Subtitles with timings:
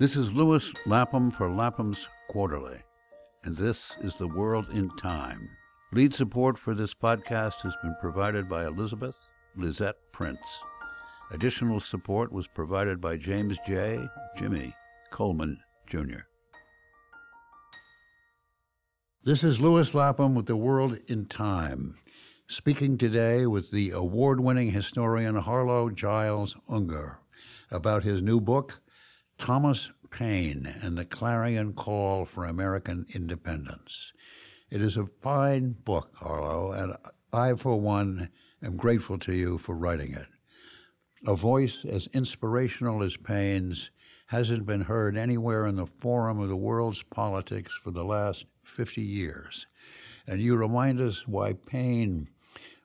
[0.00, 2.78] This is Lewis Lapham for Lapham's Quarterly,
[3.44, 5.46] and this is The World in Time.
[5.92, 9.14] Lead support for this podcast has been provided by Elizabeth
[9.56, 10.40] Lisette Prince.
[11.32, 14.08] Additional support was provided by James J.
[14.38, 14.74] Jimmy
[15.10, 16.20] Coleman, Jr.
[19.22, 21.96] This is Lewis Lapham with The World in Time,
[22.48, 27.18] speaking today with the award winning historian Harlow Giles Unger
[27.70, 28.80] about his new book,
[29.40, 34.12] Thomas Paine and the Clarion Call for American Independence.
[34.70, 36.96] It is a fine book, Harlow, and
[37.32, 38.30] I, for one,
[38.62, 40.26] am grateful to you for writing it.
[41.26, 43.90] A voice as inspirational as Paine's
[44.28, 49.02] hasn't been heard anywhere in the forum of the world's politics for the last 50
[49.02, 49.66] years.
[50.26, 52.28] And you remind us why Paine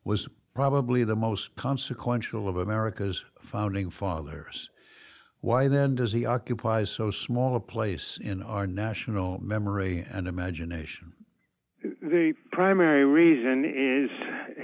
[0.04, 4.70] was probably the most consequential of America's founding fathers.
[5.46, 11.14] Why then does he occupy so small a place in our national memory and imagination?
[11.84, 14.10] The primary reason is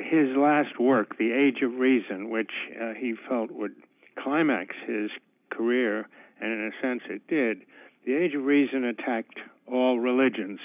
[0.10, 2.50] his last work, The Age of Reason, which
[2.82, 3.76] uh, he felt would
[4.18, 5.12] climax his
[5.52, 6.08] career,
[6.40, 7.60] and in a sense it did.
[8.08, 9.38] The Age of Reason attacked
[9.68, 10.60] all religions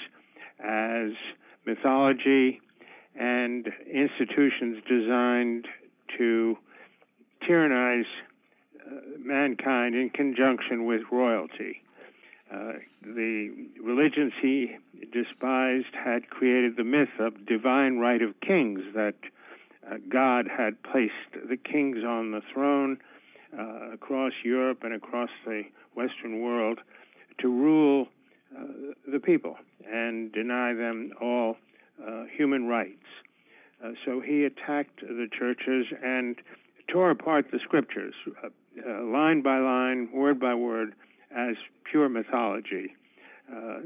[0.59, 1.11] as
[1.67, 2.59] mythology
[3.15, 5.67] and institutions designed
[6.17, 6.57] to
[7.45, 8.07] tyrannize
[9.19, 11.81] mankind in conjunction with royalty.
[12.51, 14.77] Uh, the religions he
[15.11, 19.15] despised had created the myth of divine right of kings, that
[19.89, 22.97] uh, God had placed the kings on the throne
[23.57, 25.63] uh, across Europe and across the
[25.95, 26.79] Western world
[27.39, 28.07] to rule
[28.57, 28.63] uh,
[29.11, 29.57] the people
[29.91, 31.57] and deny them all
[32.05, 33.05] uh, human rights.
[34.05, 36.37] so he attacked the churches and
[36.87, 38.13] tore apart the scriptures,
[38.85, 40.93] uh, line by line, word by word,
[41.35, 41.55] as
[41.89, 42.95] pure mythology,
[43.51, 43.79] uh,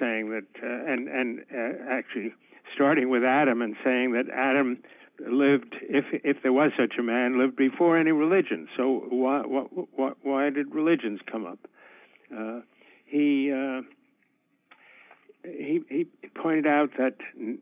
[0.00, 2.32] saying that, uh, and and uh, actually
[2.74, 4.78] starting with Adam and saying that Adam
[5.18, 8.68] lived, if if there was such a man, lived before any religion.
[8.76, 11.58] So why why why did religions come up?
[12.36, 12.60] Uh,
[13.06, 13.52] he
[15.44, 17.16] he he pointed out that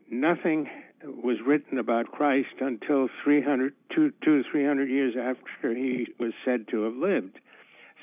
[0.09, 0.69] nothing
[1.03, 6.67] was written about Christ until 300, two, two to 300 years after he was said
[6.69, 7.39] to have lived.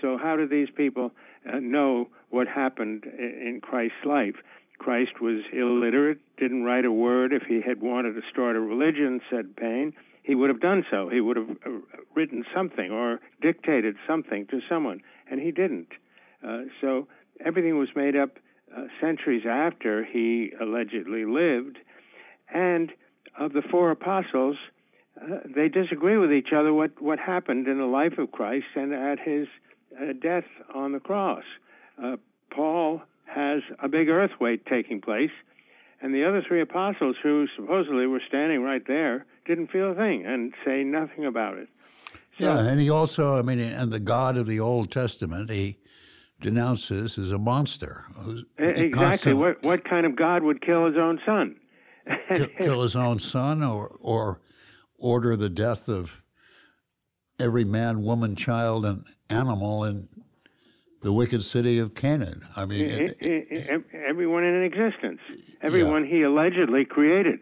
[0.01, 1.13] So, how do these people
[1.47, 4.37] uh, know what happened in Christ's life?
[4.79, 7.33] Christ was illiterate, didn't write a word.
[7.33, 9.93] If he had wanted to start a religion, said Paine,
[10.23, 11.09] he would have done so.
[11.09, 11.71] He would have uh,
[12.15, 15.01] written something or dictated something to someone,
[15.31, 15.89] and he didn't.
[16.47, 17.09] Uh, so,
[17.45, 18.39] everything was made up
[18.77, 21.79] uh, centuries after he allegedly lived
[22.53, 22.93] and
[23.39, 24.57] of the four apostles,
[25.21, 28.93] uh, they disagree with each other what, what happened in the life of Christ and
[28.93, 29.47] at his
[30.01, 30.45] uh, death
[30.75, 31.45] on the cross.
[32.03, 32.17] Uh,
[32.51, 35.31] Paul has a big earthquake taking place,
[36.01, 40.25] and the other three apostles, who supposedly were standing right there, didn't feel a thing
[40.27, 41.69] and say nothing about it.
[42.39, 45.79] So, yeah, and he also, I mean, and the God of the Old Testament, he
[46.41, 48.05] denounces as a monster.
[48.59, 49.35] Exactly.
[49.35, 51.57] What what kind of God would kill his own son?
[52.61, 54.41] kill his own son or or
[54.99, 56.23] order the death of
[57.39, 60.09] every man, woman, child, and animal in
[61.03, 62.43] the wicked city of Canaan.
[62.57, 65.21] I mean, it, it, everyone in existence,
[65.63, 66.11] everyone yeah.
[66.11, 67.39] he allegedly created.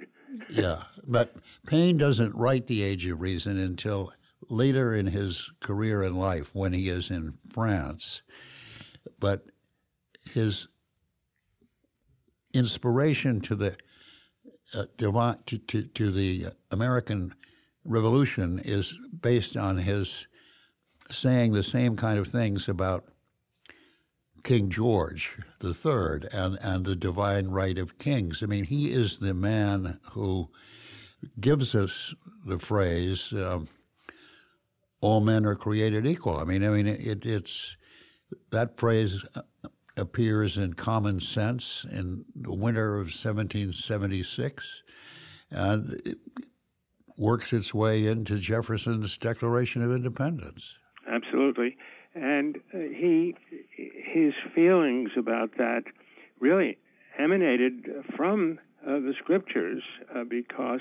[0.50, 1.34] yeah, but
[1.66, 4.12] Paine doesn't write The Age of Reason until
[4.48, 8.22] later in his career in life when he is in France.
[9.18, 9.46] But
[10.32, 10.68] his
[12.52, 13.76] inspiration to the
[14.74, 17.34] uh, to, to, to the American
[17.84, 20.26] Revolution is based on his
[21.10, 23.04] saying the same kind of things about
[24.42, 28.42] King George III and, and the divine right of kings.
[28.42, 30.50] I mean, he is the man who
[31.40, 33.68] gives us the phrase, um,
[35.00, 36.38] all men are created equal.
[36.38, 37.76] I mean, I mean, it, it's
[38.50, 39.24] that phrase
[39.96, 44.82] appears in Common Sense in the winter of 1776
[45.50, 46.18] and it
[47.16, 50.74] works its way into Jefferson's Declaration of Independence.
[51.08, 51.76] Absolutely.
[52.14, 53.34] And uh, he
[53.76, 55.82] his feelings about that
[56.40, 56.78] really
[57.18, 59.82] emanated from uh, the scriptures
[60.14, 60.80] uh, because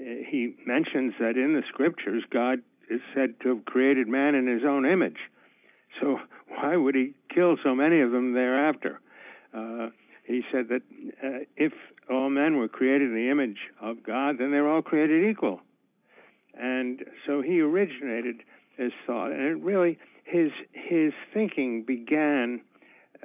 [0.00, 4.46] uh, he mentions that in the scriptures God is said to have created man in
[4.46, 5.18] his own image.
[6.00, 6.18] So
[6.48, 9.00] why would he kill so many of them thereafter?
[9.54, 9.88] Uh,
[10.24, 10.82] he said that
[11.24, 11.72] uh, if
[12.08, 15.60] all men were created in the image of God, then they're all created equal.
[16.54, 18.42] And so he originated
[18.76, 22.60] his thought, and it really his his thinking began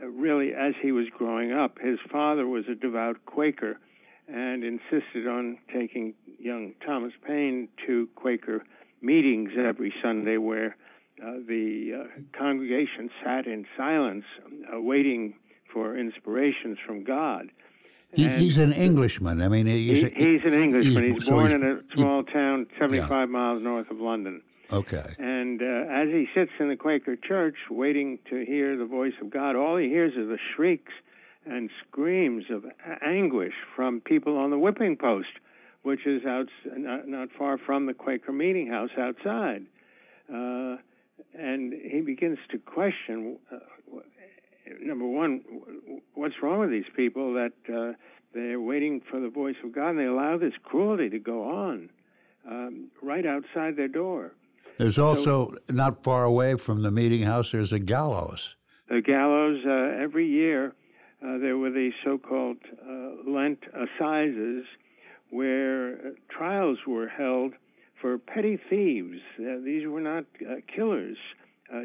[0.01, 3.79] uh, really, as he was growing up, his father was a devout Quaker
[4.27, 8.63] and insisted on taking young Thomas Paine to Quaker
[9.01, 10.75] meetings every Sunday where
[11.23, 14.25] uh, the uh, congregation sat in silence,
[14.73, 15.33] uh, waiting
[15.71, 17.49] for inspirations from God.
[18.13, 19.41] He, he's an Englishman.
[19.41, 21.03] I mean, he's, he, he's an Englishman.
[21.03, 23.25] He's, he's born so in a small town 75 yeah.
[23.25, 24.41] miles north of London.
[24.71, 25.03] Okay.
[25.19, 29.29] And uh, as he sits in the Quaker church waiting to hear the voice of
[29.29, 30.93] God, all he hears is the shrieks
[31.45, 32.65] and screams of
[33.05, 35.29] anguish from people on the whipping post,
[35.83, 39.65] which is out not, not far from the Quaker meeting house outside.
[40.33, 40.77] Uh,
[41.33, 43.57] and he begins to question uh,
[44.81, 45.41] number one,
[46.13, 47.93] what's wrong with these people that uh,
[48.33, 51.89] they're waiting for the voice of God and they allow this cruelty to go on
[52.49, 54.33] um, right outside their door?
[54.77, 57.51] There's also so, not far away from the meeting house.
[57.51, 58.55] There's a gallows.
[58.89, 60.73] The gallows uh, every year.
[61.25, 62.57] Uh, there were these so-called
[62.87, 64.65] uh, Lent assizes,
[65.31, 67.53] where uh, trials were held
[68.05, 69.17] for petty thieves.
[69.39, 71.17] Uh, these were not uh, killers,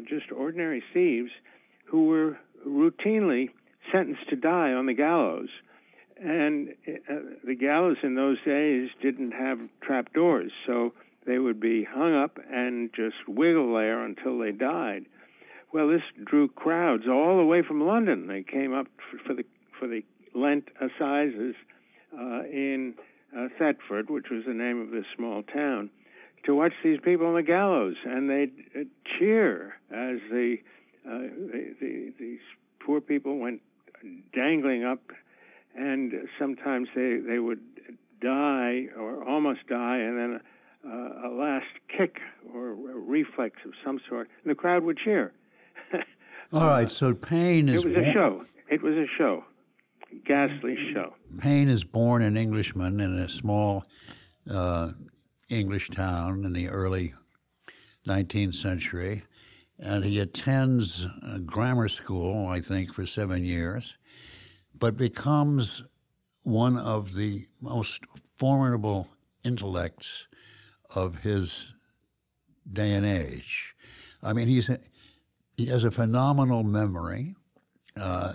[0.07, 1.31] just ordinary thieves
[1.85, 2.37] who were
[2.67, 3.49] routinely
[3.91, 5.49] sentenced to die on the gallows.
[6.23, 7.13] And uh,
[7.43, 10.93] the gallows in those days didn't have trap doors, so
[11.25, 15.07] they would be hung up and just wiggle there until they died.
[15.73, 18.27] Well, this drew crowds all the way from London.
[18.27, 18.85] They came up
[19.25, 19.43] for the
[19.79, 20.03] for the
[20.35, 21.55] Lent assizes
[22.13, 22.93] uh, in
[23.35, 25.89] uh, Thetford, which was the name of this small town,
[26.45, 28.83] to watch these people on the gallows, and they'd uh,
[29.17, 30.57] cheer as the
[31.05, 32.39] uh, the, the, these
[32.79, 33.61] poor people went
[34.33, 35.01] dangling up,
[35.75, 37.59] and sometimes they they would
[38.21, 40.39] die or almost die, and then
[40.85, 41.65] uh, a last
[41.95, 42.19] kick
[42.53, 45.33] or a reflex of some sort, and the crowd would cheer.
[46.53, 47.85] All right, so Paine is.
[47.85, 48.43] It was a show.
[48.69, 49.43] It was a show,
[50.25, 51.13] ghastly show.
[51.37, 53.85] Paine is born an Englishman in a small
[54.49, 54.91] uh,
[55.51, 57.13] English town in the early
[58.07, 59.23] 19th century
[59.81, 61.07] and he attends
[61.45, 63.97] grammar school, I think, for seven years,
[64.77, 65.83] but becomes
[66.43, 68.01] one of the most
[68.37, 69.07] formidable
[69.43, 70.27] intellects
[70.93, 71.73] of his
[72.71, 73.73] day and age.
[74.21, 74.79] I mean, he's a,
[75.57, 77.35] he has a phenomenal memory,
[77.99, 78.33] uh,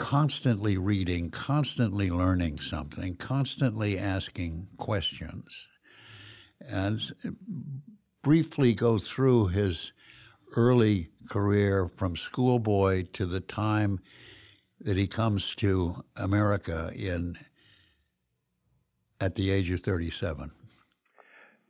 [0.00, 5.68] constantly reading, constantly learning something, constantly asking questions,
[6.66, 7.12] and
[8.22, 9.92] briefly go through his
[10.56, 14.00] early career from schoolboy to the time
[14.80, 17.36] that he comes to America in
[19.20, 20.50] at the age of 37?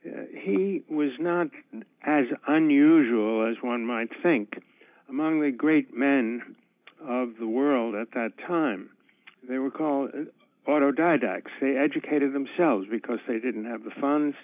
[0.07, 0.11] Uh,
[0.41, 1.49] he was not
[2.05, 4.63] as unusual as one might think.
[5.09, 6.55] Among the great men
[7.07, 8.91] of the world at that time,
[9.49, 10.11] they were called
[10.67, 11.51] autodidacts.
[11.61, 14.37] They educated themselves because they didn't have the funds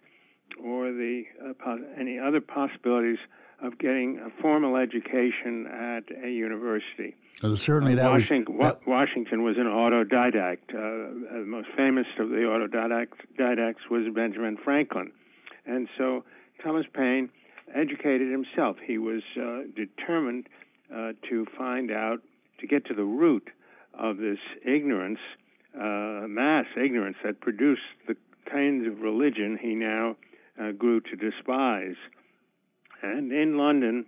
[0.62, 3.18] or the uh, any other possibilities
[3.62, 7.16] of getting a formal education at a university.
[7.42, 8.86] Well, certainly, that Washington, was that...
[8.86, 10.74] Washington was an autodidact.
[10.74, 15.12] Uh, uh, the most famous of the autodidacts was Benjamin Franklin,
[15.66, 16.24] and so
[16.62, 17.30] Thomas Paine
[17.74, 18.76] educated himself.
[18.84, 20.48] He was uh, determined
[20.94, 22.20] uh, to find out,
[22.60, 23.48] to get to the root
[23.98, 25.18] of this ignorance,
[25.74, 28.16] uh, mass ignorance that produced the
[28.50, 30.16] kinds of religion he now
[30.60, 31.96] uh, grew to despise.
[33.02, 34.06] And in London,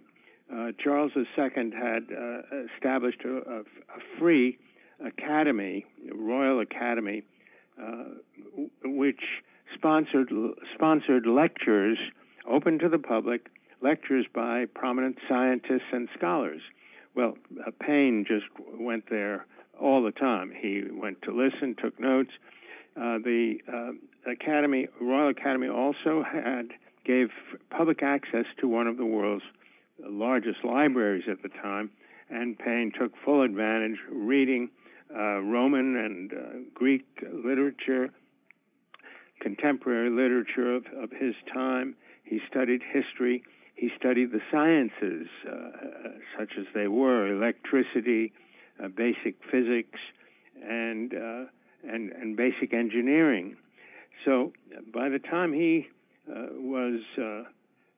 [0.53, 2.41] uh, Charles II had uh,
[2.75, 4.59] established a, a, a, free
[5.05, 7.23] academy, the Royal Academy,
[7.81, 8.05] uh,
[8.83, 9.21] which
[9.75, 10.33] sponsored
[10.75, 11.99] sponsored lectures
[12.49, 13.51] open to the public,
[13.83, 16.63] lectures by prominent scientists and scholars.
[17.19, 17.37] Well,
[17.81, 18.45] Paine just
[18.79, 19.45] went there
[19.77, 20.53] all the time.
[20.57, 22.31] He went to listen, took notes.
[22.97, 26.69] Uh, the uh, Academy, Royal Academy, also had
[27.05, 27.31] gave
[27.71, 29.43] public access to one of the world's
[29.99, 31.91] largest libraries at the time,
[32.31, 34.71] and Paine took full advantage, reading
[35.13, 36.37] uh, Roman and uh,
[36.73, 38.11] Greek literature,
[39.41, 41.97] contemporary literature of, of, his time.
[42.23, 43.43] He studied history.
[43.79, 48.33] He studied the sciences, uh, such as they were electricity,
[48.83, 50.01] uh, basic physics,
[50.63, 51.45] and, uh,
[51.89, 53.57] and, and basic engineering.
[54.25, 54.53] So
[54.93, 55.87] by the time he
[56.29, 57.45] uh, was uh,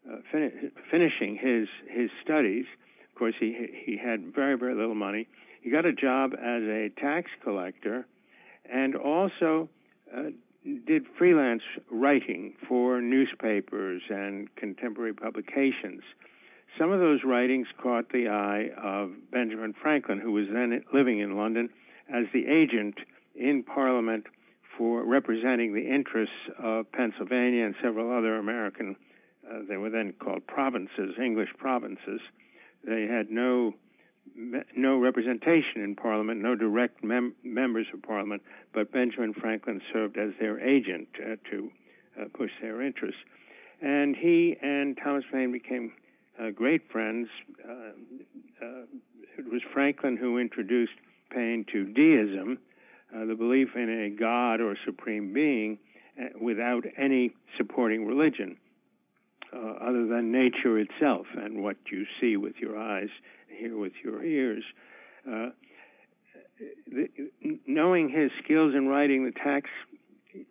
[0.09, 2.65] uh, fin- finishing his his studies.
[3.09, 5.27] Of course, he he had very very little money.
[5.63, 8.07] He got a job as a tax collector,
[8.71, 9.69] and also
[10.65, 16.03] did freelance writing for newspapers and contemporary publications.
[16.79, 21.37] some of those writings caught the eye of Benjamin Franklin, who was then living in
[21.37, 21.69] London
[22.13, 22.95] as the agent
[23.35, 24.27] in Parliament
[24.77, 28.97] for representing the interests of Pennsylvania and several other American,
[29.51, 32.21] uh, they were then called provinces, English provinces.
[32.85, 33.75] They had no
[34.77, 38.43] no representation in Parliament, no direct mem- members of Parliament,
[38.73, 41.71] but Benjamin Franklin served as their agent uh, to
[42.21, 43.21] uh, push their interests.
[43.81, 45.93] And he and Thomas Paine became
[46.41, 47.29] uh, great friends.
[47.65, 47.73] Uh,
[48.65, 48.83] uh,
[49.39, 50.93] it was Franklin who introduced
[51.31, 52.59] Paine to deism,
[53.15, 55.79] uh, the belief in a God or supreme being
[56.39, 58.57] without any supporting religion.
[59.53, 63.09] Other than nature itself and what you see with your eyes,
[63.57, 64.65] hear with your ears.
[65.27, 65.51] Uh,
[66.91, 67.09] the,
[67.67, 69.69] knowing his skills in writing, the tax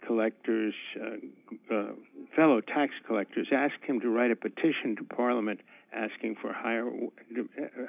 [0.06, 1.92] collectors, uh, uh,
[2.36, 5.60] fellow tax collectors, asked him to write a petition to Parliament
[5.94, 6.90] asking for higher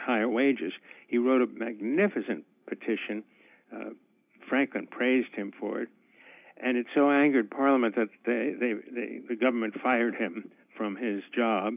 [0.00, 0.72] higher wages.
[1.08, 3.24] He wrote a magnificent petition.
[3.74, 3.90] Uh,
[4.48, 5.88] Franklin praised him for it,
[6.62, 11.22] and it so angered Parliament that they, they, they, the government fired him from his
[11.34, 11.74] job.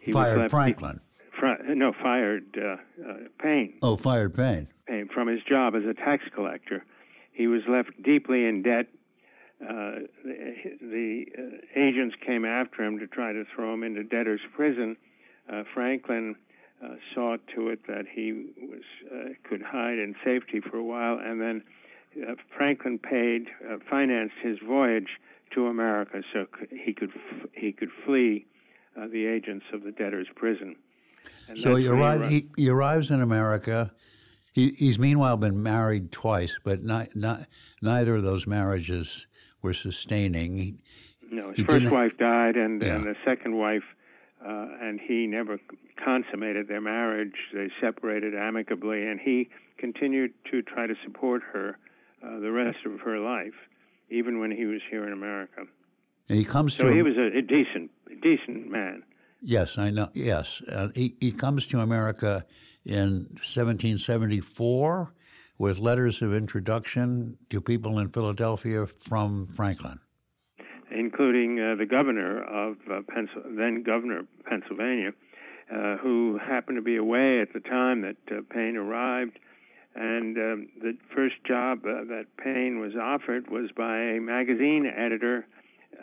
[0.00, 1.00] He fired Franklin.
[1.00, 2.76] He, no, fired uh,
[3.08, 3.74] uh, Paine.
[3.82, 4.68] Oh, fired Paine.
[4.86, 6.84] Paine from his job as a tax collector.
[7.32, 8.86] He was left deeply in debt.
[9.62, 14.40] Uh, the, the uh, agents came after him to try to throw him into debtor's
[14.54, 14.96] prison.
[15.50, 16.34] Uh, Franklin
[16.82, 18.82] uh, saw to it that he was
[19.44, 21.62] could hide in safety for a while, and then
[22.56, 23.48] Franklin paid,
[23.88, 25.18] financed his voyage
[25.54, 27.12] to America so he could
[27.52, 28.46] he could flee
[28.96, 30.76] uh, the agents of the debtor's prison.
[31.48, 33.92] And so he, arrived, he, he, arrives in America.
[34.52, 37.46] He, he's meanwhile been married twice, but not, not,
[37.82, 39.26] neither of those marriages
[39.62, 40.56] were sustaining.
[40.56, 40.74] He,
[41.30, 42.96] no, his first wife died, and, yeah.
[42.96, 43.84] and the second wife,
[44.44, 45.58] uh, and he never
[46.02, 47.34] consummated their marriage.
[47.52, 51.78] They separated amicably, and he continued to try to support her
[52.22, 53.54] uh, the rest of her life
[54.10, 55.62] even when he was here in America.
[56.30, 56.94] And he comes so to.
[56.94, 57.90] he was a, a decent,
[58.22, 59.02] decent man.
[59.42, 60.10] Yes, I know.
[60.14, 62.44] Yes, uh, he he comes to America
[62.84, 65.12] in 1774
[65.58, 69.98] with letters of introduction to people in Philadelphia from Franklin,
[70.92, 75.12] including uh, the governor of uh, Pensil- then governor of Pennsylvania,
[75.74, 79.36] uh, who happened to be away at the time that uh, Paine arrived
[79.94, 85.46] and um, the first job uh, that Paine was offered was by a magazine editor,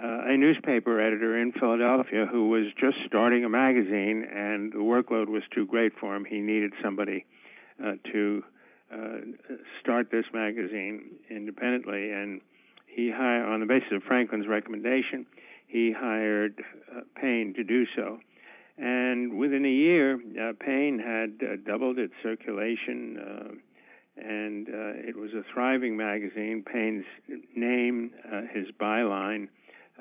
[0.01, 5.27] uh, a newspaper editor in Philadelphia who was just starting a magazine, and the workload
[5.27, 6.25] was too great for him.
[6.25, 7.25] He needed somebody
[7.83, 8.43] uh, to
[8.93, 9.17] uh,
[9.81, 12.41] start this magazine independently, and
[12.85, 15.25] he hired, on the basis of Franklin's recommendation,
[15.67, 16.63] he hired
[16.95, 18.19] uh, Paine to do so.
[18.77, 23.61] And within a year, uh, Paine had uh, doubled its circulation.
[24.17, 26.63] And uh, it was a thriving magazine.
[26.65, 27.05] Paine's
[27.55, 29.47] name, uh, his byline,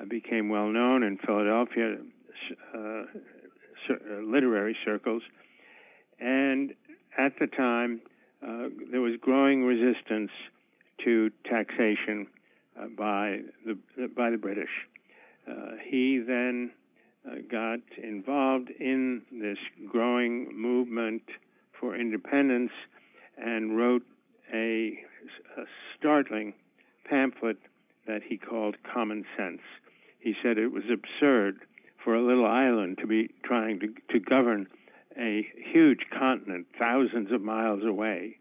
[0.05, 1.97] became well known in Philadelphia
[2.73, 3.03] uh,
[4.23, 5.23] literary circles,
[6.19, 6.73] and
[7.17, 8.01] at the time
[8.43, 10.31] uh, there was growing resistance
[11.03, 12.27] to taxation
[12.79, 13.77] uh, by the
[14.15, 14.69] by the British.
[15.89, 16.71] he then
[17.51, 19.57] got involved in this
[19.89, 21.23] growing movement
[21.79, 22.71] for independence
[23.37, 24.03] and wrote
[24.53, 24.97] a,
[25.57, 25.63] a
[25.97, 26.53] startling
[27.09, 27.57] pamphlet
[28.07, 29.61] that he called Common Sense.
[30.27, 31.59] He said it was absurd
[32.03, 34.67] for a little island to be trying to, to govern
[35.17, 38.35] a huge continent thousands of miles away.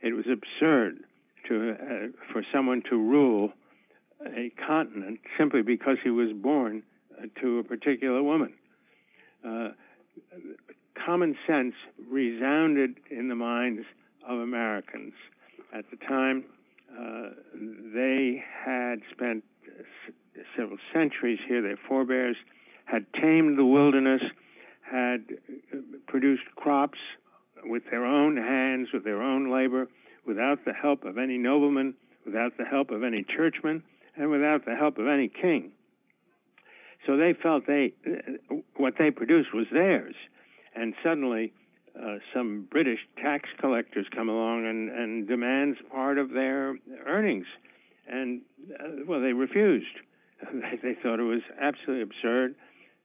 [0.00, 1.00] It was absurd
[1.48, 3.52] to, uh, for someone to rule
[4.24, 6.82] a continent simply because he was born
[7.18, 8.54] uh, to a particular woman.
[9.46, 9.68] Uh,
[10.94, 11.74] common sense
[12.10, 13.82] resounded in the minds
[14.26, 15.12] of Americans.
[15.74, 16.44] At the time,
[16.98, 17.34] uh,
[17.92, 19.44] they had spent
[20.56, 21.62] several centuries here.
[21.62, 22.36] Their forebears
[22.84, 24.22] had tamed the wilderness,
[24.82, 25.24] had
[25.72, 26.98] uh, produced crops
[27.64, 29.88] with their own hands, with their own labor,
[30.26, 33.82] without the help of any nobleman, without the help of any churchman,
[34.16, 35.72] and without the help of any king.
[37.06, 40.14] So they felt they uh, what they produced was theirs,
[40.74, 41.52] and suddenly
[41.98, 46.76] uh, some British tax collectors come along and, and demands part of their
[47.06, 47.46] earnings,
[48.08, 48.42] and
[48.78, 49.86] uh, well, they refused.
[50.82, 52.54] they, thought it was absolutely absurd,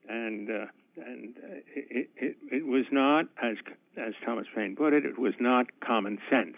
[0.08, 3.56] and uh, and uh, it, it, it was not, as
[3.96, 6.56] as Thomas Paine put it, it was not common sense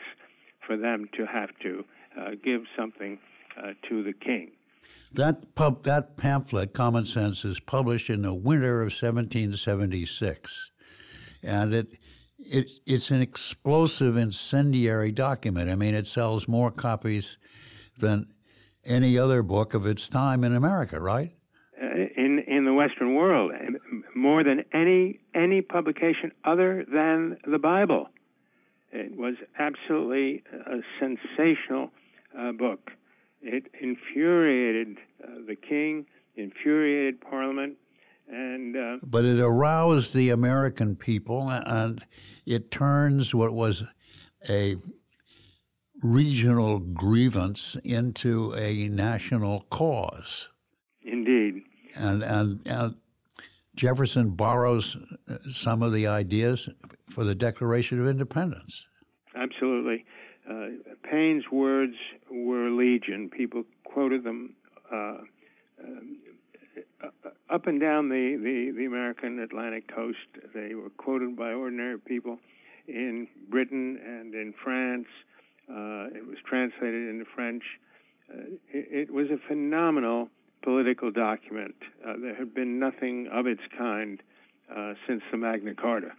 [0.66, 1.85] for them to have to
[2.21, 3.18] uh, give something
[3.56, 4.52] uh, to the king.
[5.12, 10.71] That pub, that pamphlet, Common Sense, is published in the winter of 1776
[11.47, 11.99] and it
[12.38, 15.71] it it's an explosive, incendiary document.
[15.71, 17.38] I mean, it sells more copies
[17.99, 18.26] than
[18.87, 21.33] any other book of its time in America, right?
[21.81, 23.52] Uh, in in the Western world,
[24.14, 28.09] more than any any publication other than the Bible.
[28.93, 31.90] It was absolutely a sensational
[32.38, 32.93] uh, book.
[33.43, 37.76] It infuriated uh, the king, infuriated Parliament,
[38.28, 42.05] and uh, but it aroused the American people, and
[42.47, 43.85] it turns what was
[44.49, 44.76] a
[46.13, 50.49] regional grievance into a national cause.
[51.03, 51.63] Indeed.
[51.95, 52.95] And and, and
[53.75, 54.97] Jefferson borrows
[55.29, 56.69] uh, some of the ideas
[57.11, 58.87] for the Declaration of Independence.
[59.35, 60.05] Absolutely.
[60.49, 60.69] Uh,
[61.03, 61.95] Paine's words
[62.31, 63.29] were legion.
[63.29, 64.55] People quoted them
[64.93, 65.19] uh,
[65.83, 67.09] uh,
[67.51, 70.19] up and down the, the, the, American Atlantic coast.
[70.55, 72.39] They were quoted by ordinary people
[72.89, 75.07] in Britain and in France.
[75.68, 77.62] Uh, it was translated into French.
[78.30, 78.42] Uh,
[78.73, 80.28] it, it, was a phenomenal
[80.62, 81.75] political document.
[82.06, 84.23] Uh, there had been nothing of its kind
[85.06, 86.12] since the Magna Carta.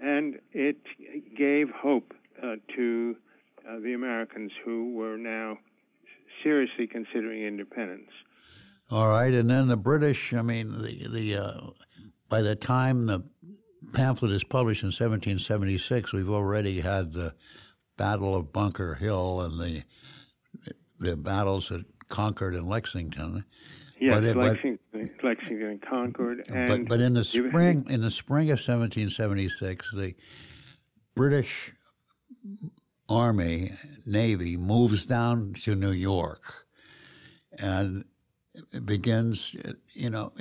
[0.00, 0.78] and it
[1.36, 2.14] gave hope
[2.76, 3.16] to
[3.82, 5.58] the Americans who were now
[6.42, 8.10] seriously considering independence.
[8.90, 10.32] All right, and then the British.
[10.32, 11.60] I mean, the the uh,
[12.28, 13.24] by the time the
[13.92, 17.34] pamphlet is published in 1776, we've already had the
[17.96, 19.82] Battle of Bunker Hill and the
[20.98, 23.44] the battles at Concord and Lexington.
[24.00, 26.44] Yes, but Lexington, but, Lexington and Concord.
[26.48, 30.14] And but, but in the spring, in the spring of 1776, the
[31.14, 31.72] British
[33.08, 33.72] Army
[34.04, 36.66] Navy moves down to New York,
[37.58, 38.04] and
[38.84, 39.56] begins,
[39.92, 40.32] you know,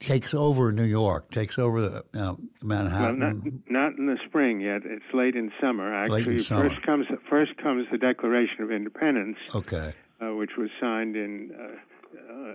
[0.00, 3.20] takes over New York, takes over the, uh, Manhattan.
[3.20, 4.82] Well, not, not, in the spring yet.
[4.84, 5.94] It's late in summer.
[5.94, 6.68] Actually, late in summer.
[6.68, 9.38] first comes first comes the Declaration of Independence.
[9.54, 9.94] Okay.
[10.20, 12.54] Uh, which was signed in, uh, uh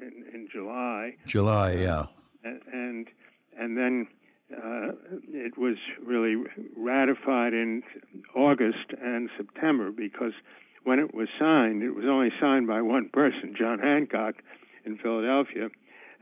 [0.00, 1.14] in, in July.
[1.26, 2.06] July, yeah.
[2.44, 3.06] And and,
[3.58, 4.08] and then.
[4.48, 4.92] Uh,
[5.32, 6.36] it was really
[6.76, 7.82] ratified in
[8.36, 10.34] August and September because
[10.84, 14.36] when it was signed, it was only signed by one person, John Hancock,
[14.84, 15.68] in Philadelphia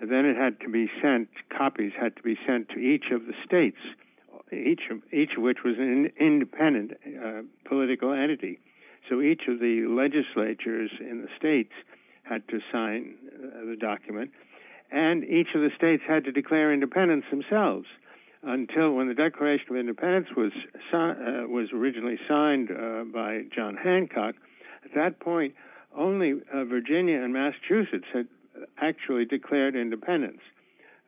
[0.06, 3.34] then it had to be sent, copies had to be sent to each of the
[3.44, 3.78] states,
[4.52, 8.60] each of, each of which was an independent uh, political entity.
[9.08, 11.72] So each of the legislatures in the states
[12.22, 14.30] had to sign uh, the document,
[14.90, 17.86] and each of the states had to declare independence themselves.
[18.42, 20.52] Until when the Declaration of Independence was
[20.92, 24.34] uh, was originally signed uh, by John Hancock,
[24.84, 25.54] at that point
[25.96, 28.26] only uh, Virginia and Massachusetts had
[28.78, 30.40] actually declared independence.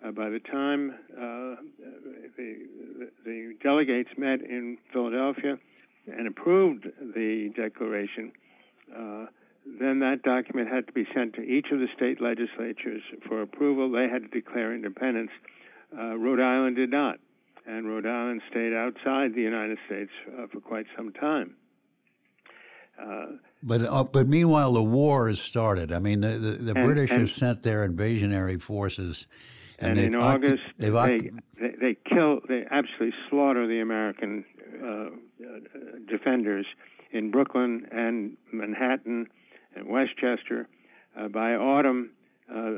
[0.05, 1.57] Uh, by the time uh,
[2.37, 2.67] the,
[3.25, 5.59] the delegates met in Philadelphia
[6.07, 8.31] and approved the declaration,
[8.95, 9.27] uh,
[9.81, 13.91] then that document had to be sent to each of the state legislatures for approval.
[13.91, 15.31] They had to declare independence.
[15.97, 17.19] Uh, Rhode Island did not,
[17.67, 21.57] and Rhode Island stayed outside the United States uh, for quite some time.
[23.63, 25.93] Uh, but uh, but meanwhile, the war has started.
[25.93, 29.27] I mean, the the, the and, British and, have sent their invasionary forces,
[29.79, 31.31] and, and in August they, they,
[31.81, 34.45] they kill, they absolutely slaughter the American
[34.83, 35.09] uh, uh,
[36.09, 36.67] defenders
[37.13, 39.29] in Brooklyn and Manhattan
[39.75, 40.69] and Westchester.
[41.19, 42.11] Uh, by autumn,
[42.55, 42.73] uh,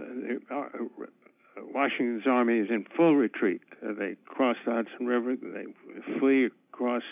[1.74, 3.62] Washington's army is in full retreat.
[3.82, 5.34] they cross the Hudson River.
[5.34, 5.66] They
[6.20, 7.02] flee across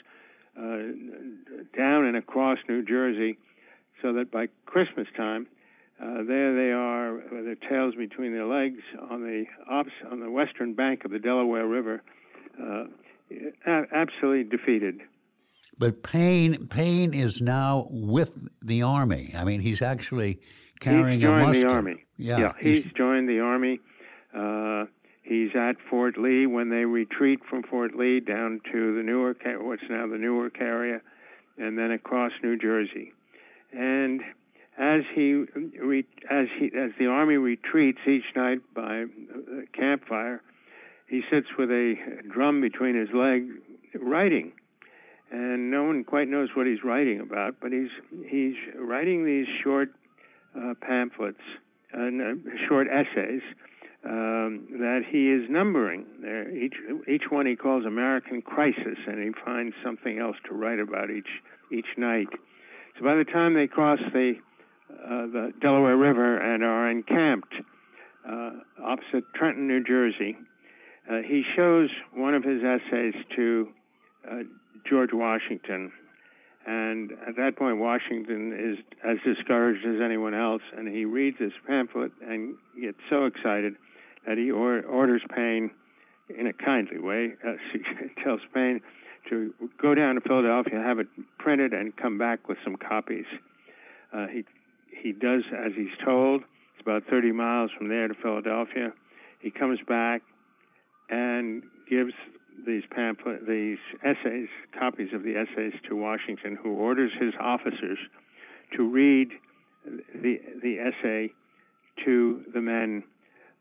[0.57, 3.37] down and across New Jersey
[4.03, 5.47] so that by Christmas time,
[6.03, 8.81] uh, there they are, with their tails between their legs
[9.11, 12.03] on the ops, on the western bank of the Delaware River,
[12.63, 12.85] uh,
[13.67, 15.01] absolutely defeated.
[15.79, 18.33] But Payne Paine is now with
[18.63, 19.33] the army.
[19.37, 20.41] I mean, he's actually
[20.81, 21.69] carrying he's joined a muster.
[21.69, 22.05] the army.
[22.19, 23.81] Yeah, yeah he's, he's, joined the army.
[24.35, 24.87] Uh,
[25.23, 29.83] he's at Fort Lee when they retreat from Fort Lee down to the Newark, what's
[29.89, 31.01] now the Newark area,
[31.59, 33.13] and then across New Jersey
[33.73, 34.21] and
[34.79, 35.45] as he
[36.31, 39.05] as he as the army retreats each night by
[39.73, 40.43] campfire,
[41.09, 41.95] he sits with a
[42.31, 43.53] drum between his legs,
[43.95, 44.53] writing,
[45.31, 47.57] and no one quite knows what he's writing about.
[47.61, 47.91] But he's
[48.29, 49.91] he's writing these short
[50.55, 51.41] uh, pamphlets,
[51.95, 52.11] uh,
[52.69, 53.43] short essays
[54.05, 56.07] um, that he is numbering.
[56.55, 56.77] Each
[57.09, 61.43] each one he calls American Crisis, and he finds something else to write about each
[61.73, 62.29] each night.
[62.99, 64.35] So by the time they cross the
[64.91, 67.55] uh, the Delaware River and are encamped
[68.29, 68.51] uh,
[68.83, 70.37] opposite Trenton, New Jersey.
[71.09, 73.69] Uh, he shows one of his essays to
[74.29, 74.43] uh,
[74.89, 75.93] George Washington,
[76.67, 81.53] and at that point, Washington is as discouraged as anyone else, and he reads this
[81.67, 83.75] pamphlet and gets so excited
[84.27, 85.71] that he or- orders Paine,
[86.37, 87.53] in a kindly way, uh,
[88.25, 88.81] tells Paine
[89.31, 91.09] to go down to Philadelphia, have it
[91.39, 93.27] printed, and come back with some copies.
[94.13, 94.45] Uh, he
[94.91, 96.43] he does as he's told.
[96.43, 98.93] It's about 30 miles from there to Philadelphia.
[99.41, 100.23] He comes back
[101.11, 102.13] and gives
[102.67, 107.99] these pamphlet, these essays, copies of the essays to Washington, who orders his officers
[108.77, 109.29] to read
[109.85, 111.33] the the essay
[112.05, 113.03] to the men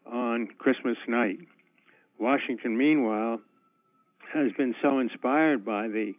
[0.05, 1.39] on Christmas night.
[2.19, 3.39] Washington, meanwhile,
[4.33, 6.13] has been so inspired by the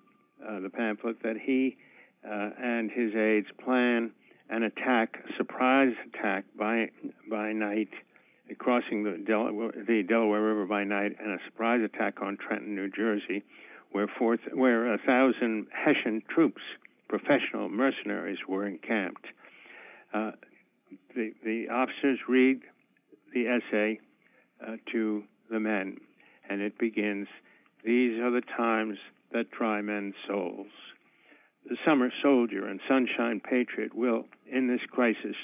[0.47, 1.77] uh, the pamphlet that he
[2.25, 4.12] uh, and his aides plan
[4.49, 6.90] an attack, surprise attack by
[7.29, 7.88] by night
[8.59, 12.90] crossing the Delaware, the Delaware River by night, and a surprise attack on Trenton, New
[12.90, 13.42] Jersey,
[13.90, 14.07] where
[14.55, 16.62] where a thousand Hessian troops,
[17.09, 19.27] professional mercenaries, were encamped.
[20.14, 20.33] Uh,
[21.14, 22.61] the the officers read
[23.35, 24.01] the essay
[24.66, 25.99] uh, to the men,
[26.49, 27.29] and it begins.
[27.87, 28.99] These are the times
[29.33, 30.66] that try men's souls.
[31.68, 35.37] The summer soldier and sunshine patriot will, in this crisis,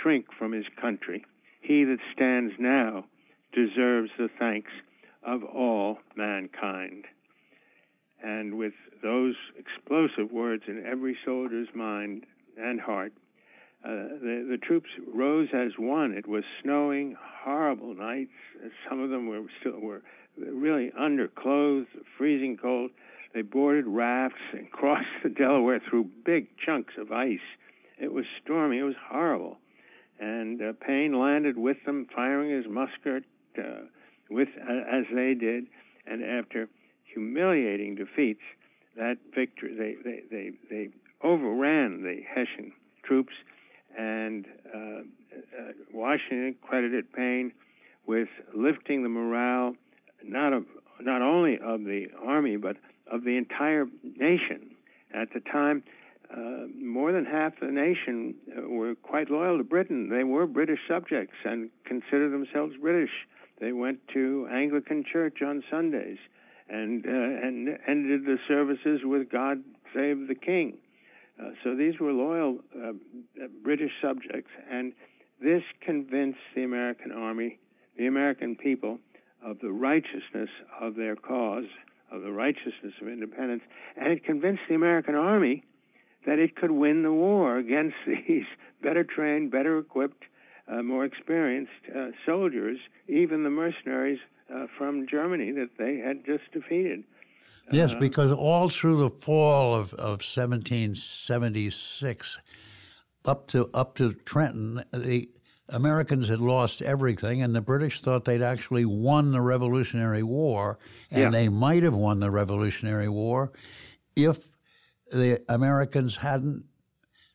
[0.00, 1.24] shrink from his country
[1.60, 3.04] he that stands now
[3.52, 4.70] deserves the thanks
[5.22, 7.04] of all mankind.
[8.22, 12.24] And with those explosive words in every soldier's mind
[12.56, 13.12] and heart,
[13.84, 16.12] uh, the, the troops rose as one.
[16.12, 18.32] It was snowing, horrible nights.
[18.88, 20.02] Some of them were still were
[20.38, 22.90] really underclothed, freezing cold.
[23.34, 27.38] They boarded rafts and crossed the Delaware through big chunks of ice.
[27.98, 28.78] It was stormy.
[28.78, 29.58] It was horrible
[30.18, 33.24] and uh, Paine landed with them, firing his musket
[33.58, 33.82] uh,
[34.30, 35.66] with as they did,
[36.06, 36.68] and after
[37.04, 38.42] humiliating defeats,
[38.96, 40.88] that victory they they they, they
[41.22, 42.72] overran the Hessian
[43.04, 43.34] troops,
[43.96, 47.52] and uh, uh, Washington credited Paine
[48.06, 49.74] with lifting the morale
[50.24, 50.64] not of
[51.00, 52.76] not only of the army but
[53.10, 54.74] of the entire nation.
[55.14, 55.82] At the time,
[56.30, 60.10] uh, more than half the nation uh, were quite loyal to Britain.
[60.10, 63.10] They were British subjects and considered themselves British.
[63.60, 66.18] They went to Anglican church on Sundays
[66.68, 69.62] and uh, and ended the services with "God
[69.94, 70.78] Save the King."
[71.40, 72.92] Uh, so these were loyal uh,
[73.62, 74.92] British subjects, and
[75.40, 77.58] this convinced the American army,
[77.96, 78.98] the American people,
[79.44, 80.48] of the righteousness
[80.80, 81.66] of their cause,
[82.10, 83.62] of the righteousness of independence,
[83.96, 85.64] and it convinced the American army
[86.26, 88.46] that it could win the war against these
[88.82, 90.24] better trained, better equipped,
[90.70, 94.18] uh, more experienced uh, soldiers, even the mercenaries
[94.54, 97.04] uh, from Germany that they had just defeated.
[97.70, 102.38] Yes, uh, because all through the fall of, of 1776,
[103.24, 105.28] up to up to Trenton, the
[105.70, 110.78] Americans had lost everything, and the British thought they'd actually won the Revolutionary War,
[111.10, 111.30] and yeah.
[111.30, 113.52] they might have won the Revolutionary War
[114.16, 114.56] if
[115.10, 116.64] the Americans hadn't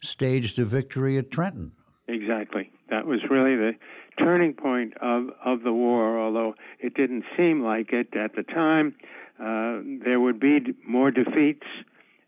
[0.02, 1.72] staged a victory at Trenton.
[2.08, 2.72] Exactly.
[2.90, 3.74] That was really the
[4.20, 8.96] turning point of, of the war, although it didn't seem like it at the time.
[9.40, 11.66] Uh, there would be more defeats,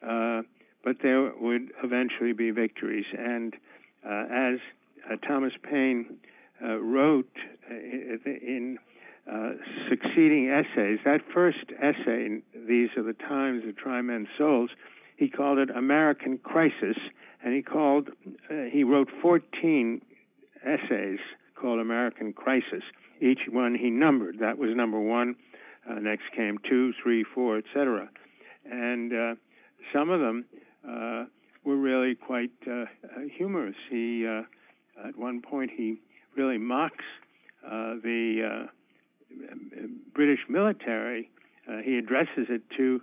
[0.07, 0.41] uh,
[0.83, 3.05] but there would eventually be victories.
[3.17, 3.53] And
[4.07, 4.59] uh, as
[5.27, 6.17] Thomas Paine
[6.63, 7.31] uh, wrote
[7.69, 8.77] uh, in
[9.89, 14.69] succeeding essays, that first essay, These Are the Times of Try Men's Souls,
[15.17, 16.97] he called it American Crisis,
[17.43, 18.09] and he called
[18.49, 20.01] uh, he wrote 14
[20.65, 21.19] essays
[21.55, 22.83] called American Crisis.
[23.21, 24.39] Each one he numbered.
[24.39, 25.35] That was number one.
[25.89, 28.09] Uh, next came two, three, four, etc.
[28.69, 29.35] And uh,
[29.93, 30.45] some of them
[30.87, 31.25] uh,
[31.63, 32.85] were really quite uh,
[33.37, 33.75] humorous.
[33.89, 34.41] He uh,
[35.03, 35.97] at one point he
[36.36, 37.03] really mocks
[37.65, 41.29] uh, the uh, British military.
[41.67, 43.01] Uh, he addresses it to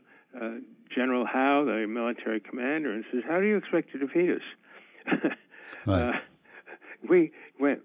[0.95, 5.13] General Howe, the military commander, and says, "How do you expect to defeat us?"
[5.87, 6.03] right.
[6.03, 6.13] uh,
[7.09, 7.77] we, we,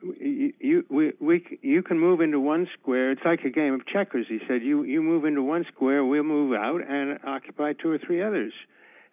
[0.60, 3.12] you, we, we, you can move into one square.
[3.12, 4.28] It's like a game of checkers.
[4.30, 7.98] He said, "You, you move into one square, we'll move out and occupy two or
[7.98, 8.54] three others."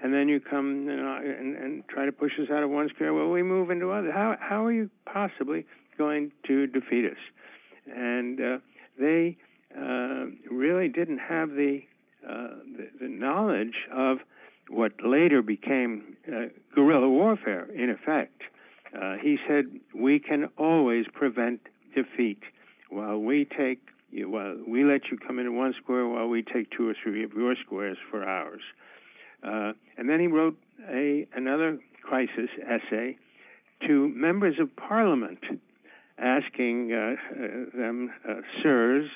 [0.05, 2.91] And then you come you know, and, and try to push us out of one
[2.91, 3.15] square.
[3.15, 4.13] Well, we move into other.
[4.13, 5.65] How how are you possibly
[5.97, 7.17] going to defeat us?
[7.91, 8.59] And uh,
[9.01, 9.39] they
[9.75, 11.81] uh, really didn't have the
[12.29, 14.19] uh, the, the, knowledge of
[14.69, 18.43] what later became uh, guerrilla warfare, in effect.
[18.95, 19.65] Uh, he said,
[19.95, 21.61] We can always prevent
[21.95, 22.41] defeat
[22.91, 23.81] while we take
[24.13, 27.33] while we let you come into one square while we take two or three of
[27.33, 28.61] your squares for ours.
[29.45, 30.57] Uh, and then he wrote
[30.91, 33.17] a another crisis essay
[33.87, 35.41] to members of parliament,
[36.19, 39.09] asking uh, uh, them, uh, sirs,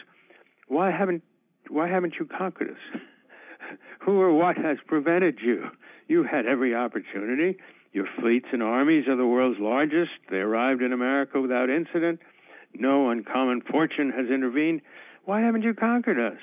[0.69, 1.23] why haven't
[1.69, 3.01] why haven't you conquered us?
[4.01, 5.67] Who or what has prevented you?
[6.07, 7.59] You had every opportunity.
[7.93, 10.13] Your fleets and armies are the world's largest.
[10.31, 12.21] They arrived in America without incident.
[12.75, 14.83] No uncommon fortune has intervened.
[15.25, 16.39] Why haven't you conquered us?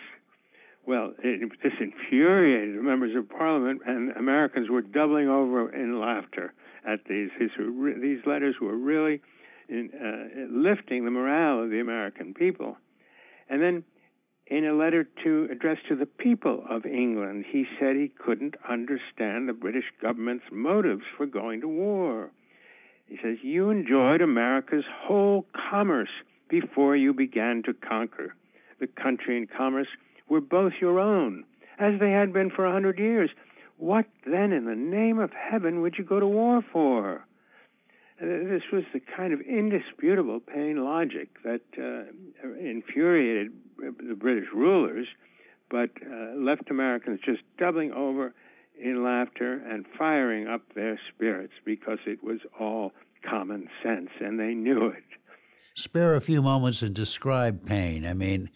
[0.88, 6.54] Well, it, this infuriated members of parliament, and Americans were doubling over in laughter
[6.88, 7.30] at these.
[7.40, 7.50] These,
[8.02, 9.22] these letters were really
[9.68, 12.78] in, uh, lifting the morale of the American people.
[13.50, 13.84] And then,
[14.48, 19.50] in a letter to addressed to the people of England, he said he couldn't understand
[19.50, 22.30] the British government's motives for going to war.
[23.08, 26.10] He says, You enjoyed America's whole commerce
[26.48, 28.36] before you began to conquer.
[28.80, 29.88] The country and commerce
[30.30, 31.44] were both your own,
[31.80, 33.30] as they had been for a hundred years.
[33.78, 37.26] What then, in the name of heaven, would you go to war for?
[38.22, 45.08] Uh, this was the kind of indisputable Paine logic that uh, infuriated the British rulers,
[45.70, 48.34] but uh, left Americans just doubling over
[48.82, 52.94] in laughter and firing up their spirits because it was all
[53.30, 55.04] common sense and they knew it.
[55.76, 58.06] Spare a few moments and describe Paine.
[58.06, 58.50] I mean,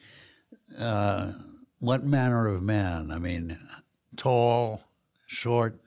[0.77, 1.33] uh,
[1.79, 3.11] what manner of man?
[3.11, 3.57] I mean,
[4.15, 4.81] tall,
[5.27, 5.79] short?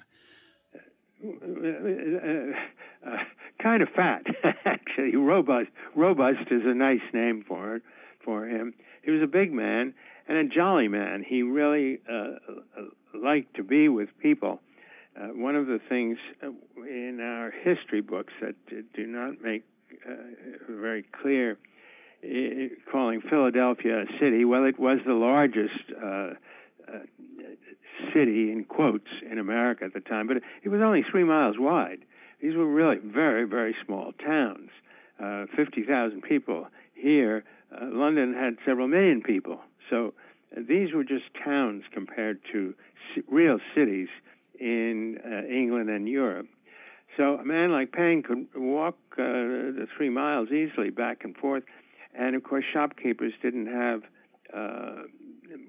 [1.24, 3.16] Uh,
[3.62, 4.22] kind of fat,
[4.64, 5.16] actually.
[5.16, 5.70] Robust.
[5.94, 7.82] Robust is a nice name for it,
[8.24, 8.74] for him.
[9.02, 9.94] He was a big man
[10.28, 11.24] and a jolly man.
[11.26, 12.36] He really uh,
[13.14, 14.60] liked to be with people.
[15.16, 16.48] Uh, one of the things uh,
[16.84, 18.54] in our history books that
[18.94, 19.64] do not make
[20.08, 20.12] uh,
[20.68, 21.58] very clear
[22.90, 24.44] calling Philadelphia a city.
[24.44, 26.98] Well, it was the largest uh, uh,
[28.14, 31.98] city in quotes in America at the time, but it was only three miles wide.
[32.40, 34.70] These were really very, very small towns.
[35.22, 36.66] Uh, 50,000 people.
[36.94, 39.60] Here, uh, London had several million people.
[39.88, 40.14] So
[40.56, 42.74] uh, these were just towns compared to
[43.28, 44.08] real cities
[44.58, 46.48] in uh, England and Europe.
[47.16, 51.62] So a man like Paine could walk the three miles easily back and forth
[52.14, 54.02] and of course, shopkeepers didn't have
[54.54, 55.02] uh,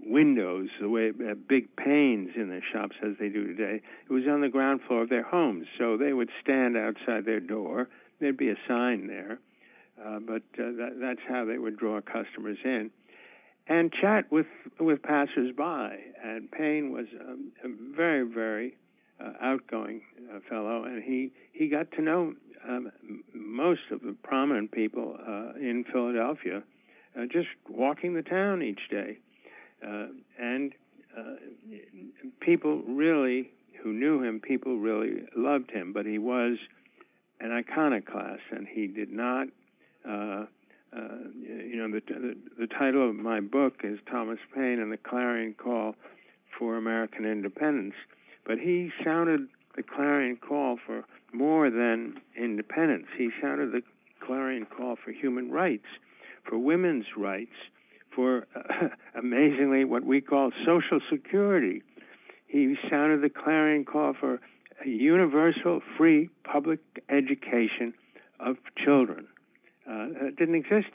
[0.06, 3.82] windows, the way uh, big panes in the shops as they do today.
[4.10, 7.40] It was on the ground floor of their homes, so they would stand outside their
[7.40, 7.90] door.
[8.20, 9.40] There'd be a sign there,
[10.04, 12.92] uh, but uh, that, that's how they would draw customers in,
[13.68, 14.48] and chat with
[14.80, 15.98] with passersby.
[16.24, 18.78] And Paine was um, a very, very
[19.20, 20.02] uh, outgoing
[20.34, 22.34] uh, fellow, and he he got to know
[22.68, 22.92] um,
[23.34, 26.64] most of the prominent people uh, in Philadelphia,
[27.18, 29.18] uh, just walking the town each day,
[29.86, 30.08] uh,
[30.40, 30.74] and
[31.18, 31.36] uh,
[32.40, 35.92] people really who knew him, people really loved him.
[35.94, 36.58] But he was
[37.40, 39.48] an iconoclast, and he did not.
[40.08, 40.46] Uh,
[40.96, 44.98] uh, you know, the, the the title of my book is Thomas Paine and the
[44.98, 45.96] Clarion Call
[46.58, 47.96] for American Independence.
[48.46, 53.08] But he sounded the clarion call for more than independence.
[53.18, 53.82] He sounded the
[54.26, 55.86] clarion call for human rights,
[56.48, 57.52] for women's rights,
[58.16, 58.88] for uh,
[59.20, 61.82] amazingly what we call social security.
[62.48, 64.40] He sounded the clarion call for
[64.86, 67.94] a universal, free public education
[68.40, 69.28] of children.
[69.90, 70.90] Uh, it didn't exist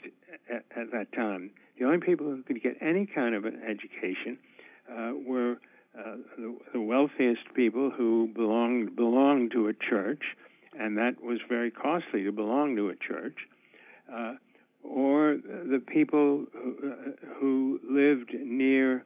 [0.49, 1.51] at, at, that time.
[1.77, 4.37] The only people who could get any kind of an education
[4.91, 5.57] uh, were
[5.97, 10.21] uh, the, the wealthiest people who belonged belonged to a church,
[10.77, 13.37] and that was very costly to belong to a church,
[14.13, 14.33] uh,
[14.83, 19.03] or the people who, uh, who lived near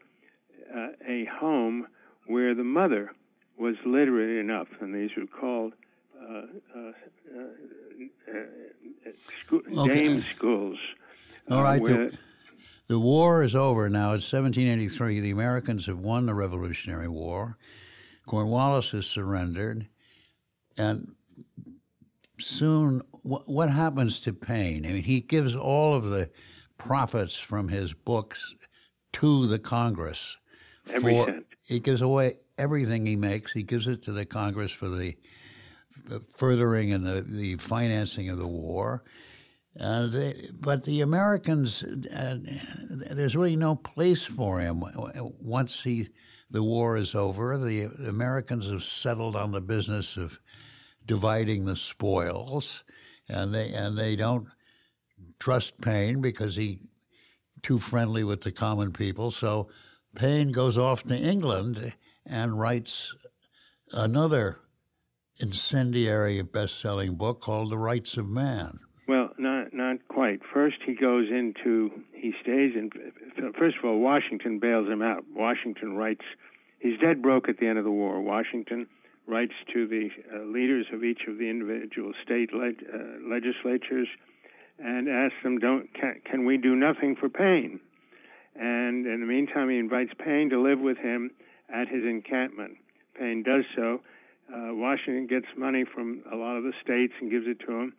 [0.75, 1.87] uh, a home
[2.27, 3.11] where the mother
[3.57, 5.73] was literate enough, and these were called
[6.21, 6.41] uh,
[9.45, 9.93] school, okay.
[9.93, 10.77] dame schools.
[11.49, 11.81] All right.
[11.81, 12.09] Where,
[12.93, 14.13] the war is over now.
[14.13, 15.19] It's 1783.
[15.19, 17.57] The Americans have won the Revolutionary War.
[18.27, 19.87] Cornwallis has surrendered.
[20.77, 21.15] And
[22.39, 24.85] soon, what happens to Paine?
[24.85, 26.29] I mean, he gives all of the
[26.77, 28.53] profits from his books
[29.13, 30.37] to the Congress.
[30.87, 31.45] Every for, cent.
[31.63, 33.53] He gives away everything he makes.
[33.53, 35.17] He gives it to the Congress for the,
[36.05, 39.03] the furthering and the, the financing of the war.
[39.79, 42.37] Uh, they, but the Americans, uh,
[43.11, 44.83] there's really no place for him
[45.39, 46.09] once he,
[46.51, 47.57] the war is over.
[47.57, 50.39] The Americans have settled on the business of
[51.05, 52.83] dividing the spoils,
[53.27, 54.47] and they and they don't
[55.39, 56.79] trust Paine because he
[57.63, 59.31] too friendly with the common people.
[59.31, 59.69] So
[60.15, 61.93] Paine goes off to England
[62.25, 63.15] and writes
[63.91, 64.59] another
[65.39, 68.79] incendiary best selling book called The Rights of Man.
[70.39, 70.53] Quite.
[70.53, 72.89] First, he goes into he stays in.
[73.57, 75.23] First of all, Washington bails him out.
[75.33, 76.23] Washington writes.
[76.79, 78.19] He's dead broke at the end of the war.
[78.21, 78.87] Washington
[79.25, 82.59] writes to the uh, leaders of each of the individual state uh,
[83.25, 84.07] legislatures
[84.79, 87.79] and asks them, "Don't can, can we do nothing for Paine?"
[88.55, 91.31] And in the meantime, he invites Paine to live with him
[91.73, 92.77] at his encampment.
[93.17, 94.01] Paine does so.
[94.53, 97.93] Uh, Washington gets money from a lot of the states and gives it to him.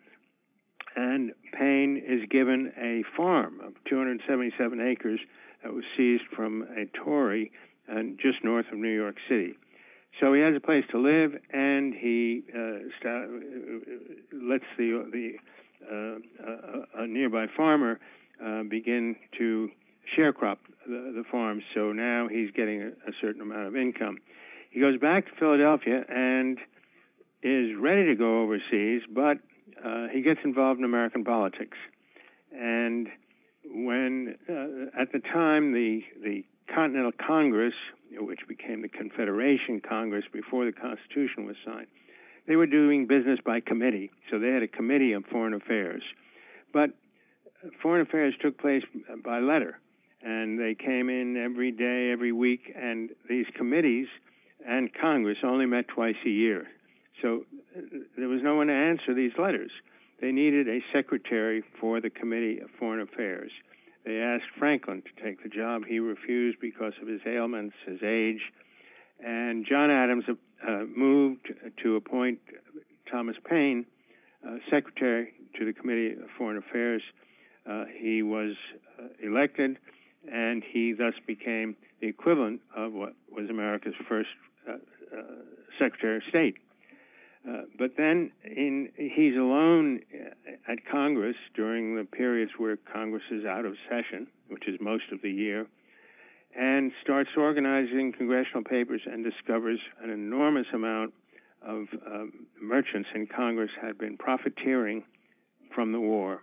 [0.97, 5.21] And Paine is given a farm of 277 acres
[5.63, 7.51] that was seized from a Tory
[7.89, 9.55] and just north of New York City.
[10.21, 13.91] So he has a place to live, and he uh, start, uh,
[14.33, 15.33] lets the the
[15.91, 17.99] uh, a, a nearby farmer
[18.45, 19.71] uh, begin to
[20.17, 21.63] sharecrop the, the farm.
[21.75, 24.19] So now he's getting a, a certain amount of income.
[24.71, 26.59] He goes back to Philadelphia and
[27.43, 29.39] is ready to go overseas, but
[29.85, 31.77] uh, he gets involved in American politics.
[32.53, 33.09] And
[33.65, 37.75] when, uh, at the time, the, the Continental Congress,
[38.13, 41.87] which became the Confederation Congress before the Constitution was signed,
[42.47, 44.11] they were doing business by committee.
[44.31, 46.03] So they had a committee on foreign affairs.
[46.73, 46.91] But
[47.83, 48.83] foreign affairs took place
[49.25, 49.79] by letter
[50.25, 54.07] and they came in every day, every week, and these committees
[54.67, 56.67] and Congress only met twice a year.
[57.21, 57.61] So uh,
[58.17, 59.71] there was no one to answer these letters.
[60.21, 63.51] They needed a secretary for the Committee of Foreign Affairs.
[64.05, 65.83] They asked Franklin to take the job.
[65.89, 68.41] He refused because of his ailments, his age,
[69.25, 72.39] and John Adams uh, moved to appoint
[73.11, 73.87] Thomas Paine
[74.47, 77.03] uh, secretary to the Committee of Foreign Affairs.
[77.69, 78.55] Uh, he was
[78.99, 79.79] uh, elected
[80.31, 84.29] and he thus became the equivalent of what was America's first
[84.69, 85.23] uh, uh,
[85.79, 86.57] Secretary of State.
[87.49, 93.45] Uh, but then in, he's alone uh, at Congress during the periods where Congress is
[93.45, 95.67] out of session, which is most of the year,
[96.59, 101.13] and starts organizing congressional papers and discovers an enormous amount
[101.61, 105.05] of um, merchants in Congress had been profiteering
[105.75, 106.41] from the war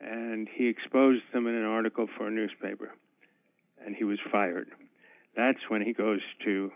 [0.00, 2.90] and he exposed them in an article for a newspaper,
[3.84, 4.68] and he was fired.
[5.36, 6.72] That's when he goes to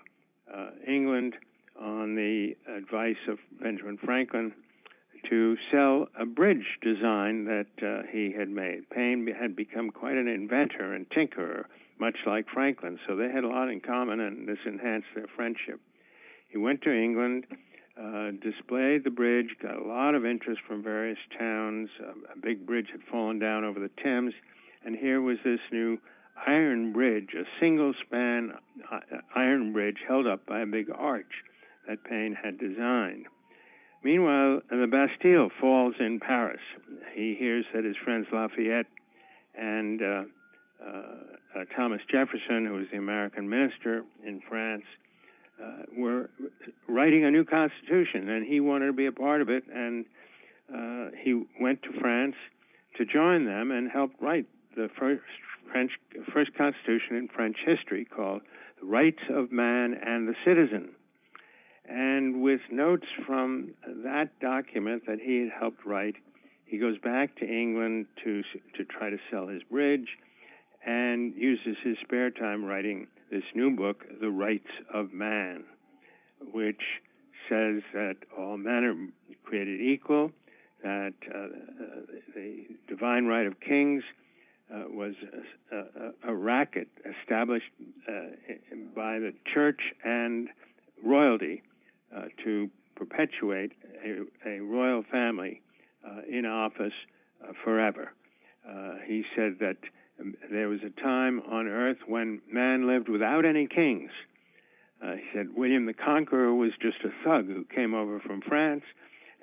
[0.52, 1.34] uh, England
[1.80, 4.52] on the advice of Benjamin Franklin
[5.28, 8.88] to sell a bridge design that uh, he had made.
[8.90, 11.64] Paine had become quite an inventor and tinkerer,
[11.98, 15.80] much like Franklin, so they had a lot in common, and this enhanced their friendship.
[16.48, 17.46] He went to England
[18.00, 21.88] uh, displayed the bridge, got a lot of interest from various towns.
[22.32, 24.34] A big bridge had fallen down over the Thames,
[24.84, 25.98] and here was this new
[26.46, 28.54] iron bridge, a single span
[28.90, 28.98] uh,
[29.36, 31.44] iron bridge held up by a big arch
[31.88, 33.26] that Paine had designed.
[34.02, 36.60] Meanwhile, the Bastille falls in Paris.
[37.14, 38.86] He hears that his friends Lafayette
[39.58, 40.22] and uh,
[40.84, 40.90] uh,
[41.56, 44.84] uh Thomas Jefferson, who was the American minister in France,
[45.62, 46.28] uh, were
[46.88, 49.64] writing a new constitution, and he wanted to be a part of it.
[49.72, 50.04] And
[50.74, 52.34] uh, he went to France
[52.98, 55.22] to join them and helped write the first
[55.70, 55.92] French
[56.32, 58.42] first constitution in French history, called
[58.80, 60.90] "The Rights of Man and the Citizen."
[61.88, 66.16] And with notes from that document that he had helped write,
[66.64, 68.42] he goes back to England to
[68.76, 70.08] to try to sell his bridge,
[70.84, 75.64] and uses his spare time writing this new book, The Rights of Man,
[76.52, 76.82] which
[77.48, 80.30] says that all men are created equal,
[80.82, 81.48] that uh,
[82.34, 84.02] the divine right of kings
[84.72, 85.14] uh, was
[85.72, 86.88] a, a, a, racket
[87.20, 87.70] established
[88.08, 88.12] uh,
[88.94, 90.48] by the church and
[91.04, 91.62] royalty
[92.16, 93.72] uh, to perpetuate
[94.04, 95.60] a, a royal family
[96.06, 96.92] uh, in office
[97.42, 98.12] uh, forever.
[99.06, 99.76] he said that
[100.50, 104.10] there was a time on earth when man lived without any kings.
[105.02, 108.84] Uh, he said William the Conqueror was just a thug who came over from France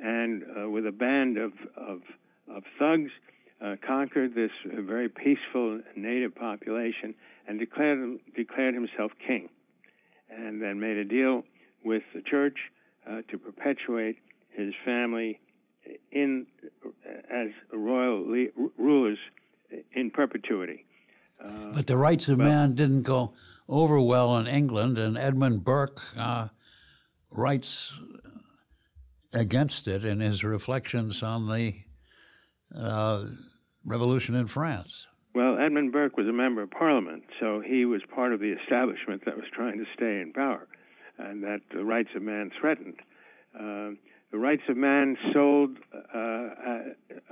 [0.01, 2.01] and, uh, with a band of, of,
[2.49, 3.11] of thugs,
[3.63, 7.13] uh, conquered this very peaceful native population
[7.47, 9.49] and declared, declared himself king.
[10.30, 11.43] And then made a deal
[11.84, 12.57] with the church
[13.09, 14.17] uh, to perpetuate
[14.49, 15.39] his family
[16.11, 16.45] in
[17.32, 19.17] as royal le- rulers
[19.93, 20.86] in perpetuity.
[21.43, 23.34] Uh, but the rights of man didn't go
[23.67, 26.49] over well in England, and Edmund Burke uh,
[27.32, 27.93] writes
[29.34, 31.75] against it in his reflections on the
[32.75, 33.23] uh,
[33.86, 35.07] revolution in France.
[35.34, 38.55] Well, Well, Edmund Burke was a member of Parliament, so he was part of the
[38.61, 40.67] establishment that was trying to stay in power,
[41.30, 42.95] and that the rights of man threatened.
[43.55, 43.91] Uh,
[44.32, 46.80] the rights of man sold uh, uh,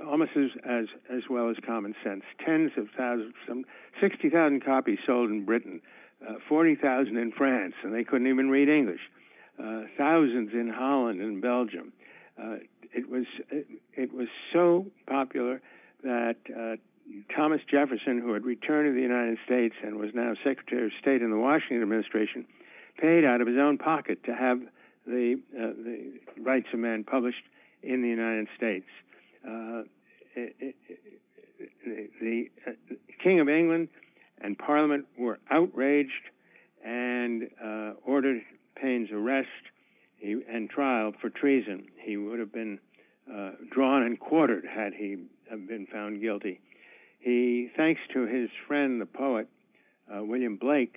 [0.06, 2.22] almost as, as as well as common sense.
[2.44, 3.64] Tens of thousands, some
[4.00, 5.80] sixty thousand copies sold in Britain,
[6.28, 9.00] uh, forty thousand in France, and they couldn't even read English.
[9.58, 11.92] Uh, thousands in Holland and Belgium.
[12.92, 15.62] It was it, it, was so popular
[16.02, 16.36] that
[17.34, 21.22] Thomas Jefferson, who had returned to the United States and was now Secretary of State
[21.22, 22.46] in the Washington administration,
[23.00, 24.60] paid out of his own pocket to have
[25.06, 27.42] the, uh, the rights of man published
[27.82, 28.86] in the United States.
[29.46, 29.82] Uh,
[30.34, 32.72] it, it, it, the uh,
[33.22, 33.88] King of England
[34.40, 36.10] and Parliament were outraged
[36.84, 38.42] and uh, ordered
[38.76, 39.48] Paine's arrest
[40.18, 41.86] he, and trial for treason.
[42.02, 42.78] He would have been
[43.32, 45.16] uh, drawn and quartered had he
[45.50, 46.60] been found guilty.
[47.18, 49.48] He, thanks to his friend, the poet
[50.12, 50.96] uh, William Blake,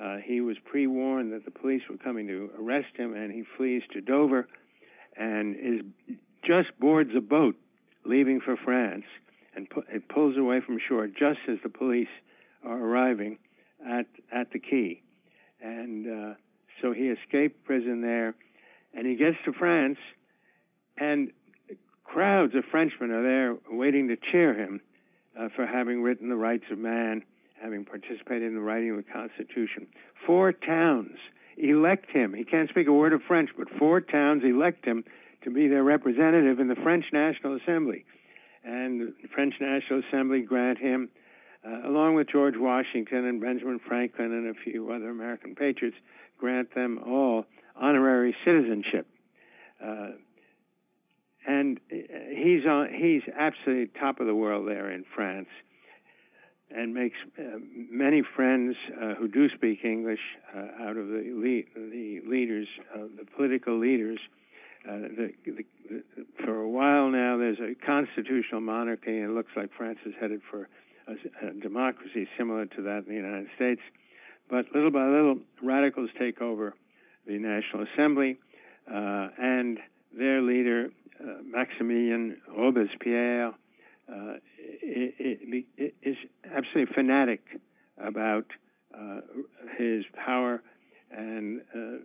[0.00, 3.44] uh, he was pre warned that the police were coming to arrest him, and he
[3.56, 4.48] flees to Dover
[5.16, 5.80] and is
[6.42, 7.56] just boards a boat
[8.04, 9.04] leaving for France
[9.54, 12.08] and pu- it pulls away from shore just as the police
[12.64, 13.38] are arriving
[13.86, 15.02] at at the quay.
[15.60, 16.34] And uh,
[16.80, 18.34] so he escaped prison there,
[18.94, 19.98] and he gets to France,
[20.96, 21.30] and
[22.04, 24.80] crowds of Frenchmen are there waiting to cheer him
[25.38, 27.22] uh, for having written the rights of man
[27.62, 29.86] having participated in the writing of the Constitution.
[30.26, 31.16] Four towns
[31.56, 32.34] elect him.
[32.34, 35.04] He can't speak a word of French, but four towns elect him
[35.44, 38.04] to be their representative in the French National Assembly.
[38.64, 41.08] And the French National Assembly grant him,
[41.66, 45.96] uh, along with George Washington and Benjamin Franklin and a few other American patriots,
[46.38, 47.44] grant them all
[47.76, 49.06] honorary citizenship.
[49.82, 50.10] Uh,
[51.46, 51.96] and uh,
[52.34, 55.48] he's on, he's absolutely top of the world there in France
[56.74, 57.58] and makes uh,
[57.90, 60.20] many friends uh, who do speak English
[60.54, 64.18] uh, out of the le- the leaders, uh, the political leaders.
[64.88, 66.02] Uh, the, the,
[66.42, 70.40] for a while now, there's a constitutional monarchy, and it looks like France is headed
[70.50, 70.68] for
[71.06, 73.82] a, a democracy similar to that in the United States.
[74.48, 76.74] But little by little, radicals take over
[77.26, 78.38] the National Assembly,
[78.88, 79.78] uh, and
[80.16, 80.90] their leader,
[81.22, 83.52] Maximilien Robespierre,
[84.10, 87.40] uh, it, it is absolutely fanatic
[87.98, 88.46] about
[88.96, 89.20] uh,
[89.78, 90.62] his power
[91.10, 91.98] and uh,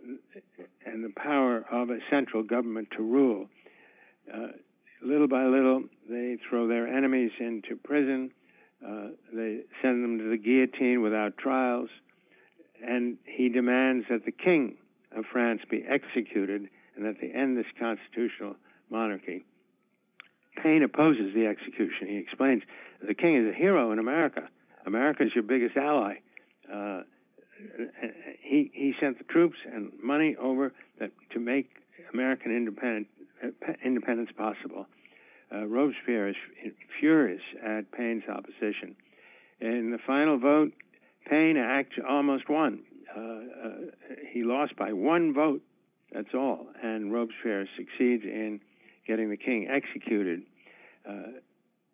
[0.84, 3.46] and the power of a central government to rule.
[4.32, 4.48] Uh,
[5.02, 8.30] little by little, they throw their enemies into prison.
[8.86, 11.88] Uh, they send them to the guillotine without trials,
[12.84, 14.76] and he demands that the king
[15.16, 18.56] of France be executed and that they end this constitutional
[18.90, 19.44] monarchy.
[20.62, 22.08] Paine opposes the execution.
[22.08, 22.62] He explains
[23.06, 24.48] the king is a hero in America.
[24.86, 26.16] America is your biggest ally.
[26.72, 27.02] Uh,
[28.40, 31.70] he he sent the troops and money over that, to make
[32.12, 33.06] American independent,
[33.84, 34.86] independence possible.
[35.54, 36.36] Uh, Robespierre is
[36.98, 38.96] furious at Paine's opposition.
[39.60, 40.72] In the final vote,
[41.28, 42.80] Paine actually almost won.
[43.16, 43.70] Uh, uh,
[44.32, 45.62] he lost by one vote.
[46.12, 46.66] That's all.
[46.82, 48.60] And Robespierre succeeds in
[49.06, 50.42] getting the king executed.
[51.08, 51.38] Uh,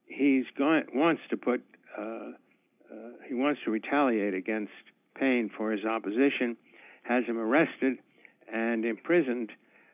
[0.06, 1.62] he's going wants to put
[1.98, 4.72] uh, uh, he wants to retaliate against
[5.14, 6.56] Paine for his opposition,
[7.02, 7.98] has him arrested
[8.52, 9.50] and imprisoned,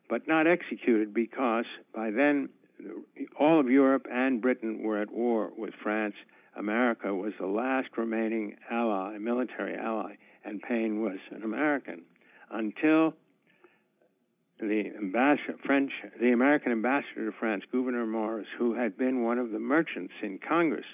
[0.08, 1.64] but not executed because
[1.94, 2.48] by then
[3.38, 6.14] all of Europe and Britain were at war with France.
[6.56, 10.14] America was the last remaining ally, military ally,
[10.44, 12.02] and Paine was an American
[12.50, 13.14] until
[14.60, 19.50] the ambassador, French, the American ambassador to France, Gouverneur Morris, who had been one of
[19.50, 20.86] the merchants in Congress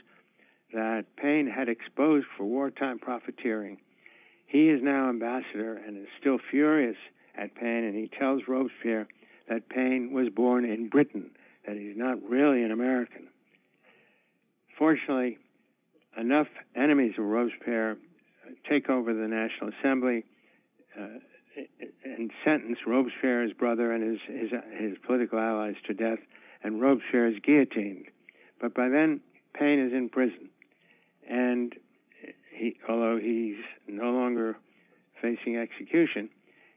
[0.72, 3.78] that Paine had exposed for wartime profiteering.
[4.46, 6.96] He is now ambassador and is still furious
[7.36, 9.06] at Paine, and he tells Robespierre
[9.48, 11.30] that Paine was born in Britain,
[11.66, 13.28] that he's not really an American.
[14.78, 15.38] Fortunately,
[16.18, 17.96] enough enemies of Robespierre
[18.68, 20.24] take over the National Assembly.
[20.98, 21.18] Uh,
[22.04, 26.18] and sentence Robespierre's brother and his, his his political allies to death,
[26.62, 28.06] and Robespierre is guillotined.
[28.60, 29.20] But by then,
[29.54, 30.48] Paine is in prison,
[31.28, 31.74] and
[32.52, 33.56] he, although he's
[33.88, 34.56] no longer
[35.20, 36.28] facing execution,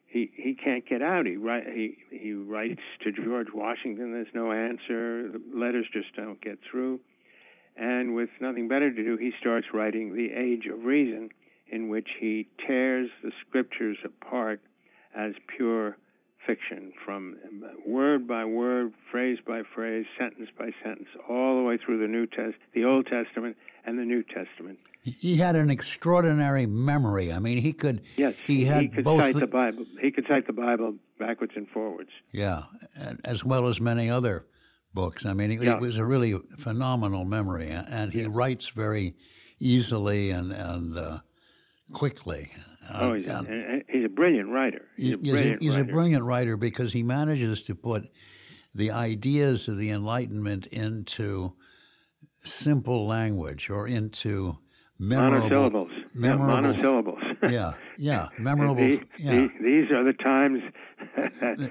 [0.07, 1.25] he he can't get out.
[1.25, 4.11] He write, he he writes to George Washington.
[4.13, 5.29] There's no answer.
[5.29, 6.99] The letters just don't get through.
[7.75, 11.29] And with nothing better to do, he starts writing The Age of Reason,
[11.69, 14.61] in which he tears the scriptures apart
[15.17, 15.97] as pure
[16.45, 17.35] fiction from
[17.85, 22.25] word by word, phrase by phrase, sentence by sentence, all the way through the New
[22.27, 24.77] Test, the Old Testament, and the New Testament.
[25.03, 27.31] He had an extraordinary memory.
[27.33, 28.01] I mean, he could.
[28.17, 29.85] Yes, he had he could both cite the- the Bible.
[30.01, 32.09] He could cite the Bible backwards and forwards.
[32.31, 32.63] Yeah,
[33.23, 34.45] as well as many other
[34.93, 35.25] books.
[35.25, 35.75] I mean, it, Yeah.
[35.75, 39.15] it was a really phenomenal memory, and he writes very
[39.59, 41.19] easily and and uh,
[41.93, 42.51] quickly.
[42.89, 44.85] Uh, oh, And- he's, a, and and he's a brilliant writer.
[44.95, 45.93] He's a brilliant he's a writer.
[45.93, 48.09] brilliant writer because he manages to put
[48.73, 51.53] the ideas of the Enlightenment into
[52.43, 54.57] simple language or into
[54.99, 55.91] memorable monosyllables.
[56.13, 57.51] memorable- Yeah, monosyllables.
[57.51, 58.75] yeah, yeah, memorable.
[58.75, 59.31] The- yeah.
[59.31, 60.61] the- these are the times.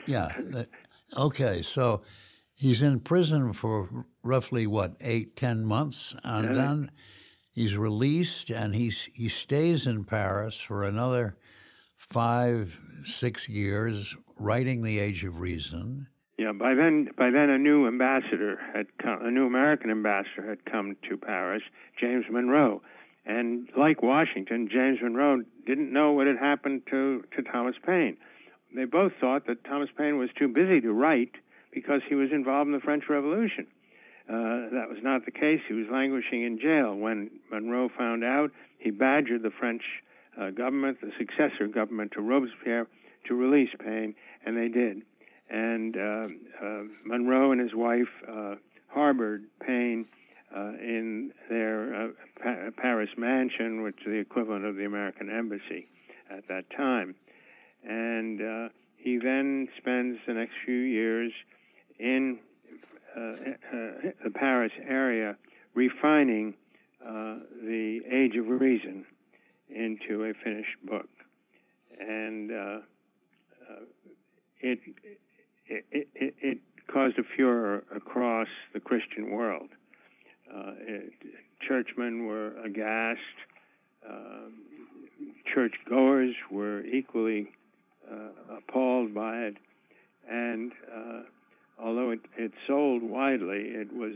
[0.06, 0.32] yeah.
[1.16, 2.02] Okay, so
[2.52, 6.90] he's in prison for roughly what eight, ten months, and then
[7.56, 11.36] he's released, and he's he stays in Paris for another
[11.96, 16.06] five, six years, writing *The Age of Reason*.
[16.38, 19.24] Yeah, by then, by then, a new ambassador had come.
[19.24, 21.62] A new American ambassador had come to Paris,
[21.98, 22.82] James Monroe,
[23.24, 28.18] and like Washington, James Monroe didn't know what had happened to to Thomas Paine.
[28.74, 31.32] They both thought that Thomas Paine was too busy to write
[31.72, 33.66] because he was involved in the French Revolution.
[34.28, 35.60] Uh, that was not the case.
[35.68, 36.96] He was languishing in jail.
[36.96, 39.82] When Monroe found out, he badgered the French
[40.40, 42.88] uh, government, the successor government to Robespierre,
[43.28, 44.14] to release Paine,
[44.44, 45.02] and they did.
[45.48, 46.26] And uh,
[46.60, 48.56] uh, Monroe and his wife uh,
[48.88, 50.06] harbored Paine
[50.80, 52.12] in their
[52.42, 55.86] pa- Paris mansion, which is the equivalent of the American embassy
[56.30, 57.14] at that time.
[57.84, 61.32] And he then spends the next few years
[61.98, 62.38] in
[63.16, 65.36] the Paris area
[65.74, 66.54] refining
[67.04, 69.04] uh, the Age of Reason
[69.68, 71.08] into a finished book.
[71.98, 72.80] And uh, uh,
[74.60, 74.78] it,
[75.66, 76.58] it, it, it
[76.92, 79.68] caused a furor across the Christian world.
[80.52, 81.12] Uh, it,
[81.66, 83.20] churchmen were aghast.
[85.56, 87.48] Churchgoers were equally
[88.10, 89.56] uh, appalled by it,
[90.28, 91.22] and uh,
[91.78, 94.14] although it, it sold widely, it was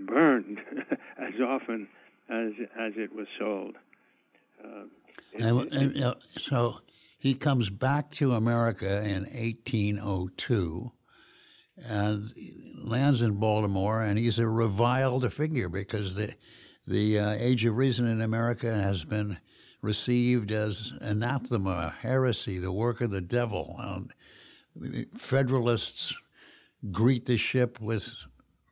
[0.00, 0.58] burned
[1.18, 1.88] as often
[2.28, 3.76] as as it was sold.
[4.62, 4.84] Uh,
[5.32, 6.80] it- And, and, uh, so
[7.18, 10.92] he comes back to America in 1802
[11.88, 12.32] and
[12.76, 16.34] lands in Baltimore, and he's a reviled figure because the
[16.86, 19.38] the uh, Age of Reason in America has been
[19.82, 23.76] received as anathema, heresy, the work of the devil.
[23.78, 24.12] And
[25.16, 26.12] Federalists
[26.90, 28.12] greet the ship with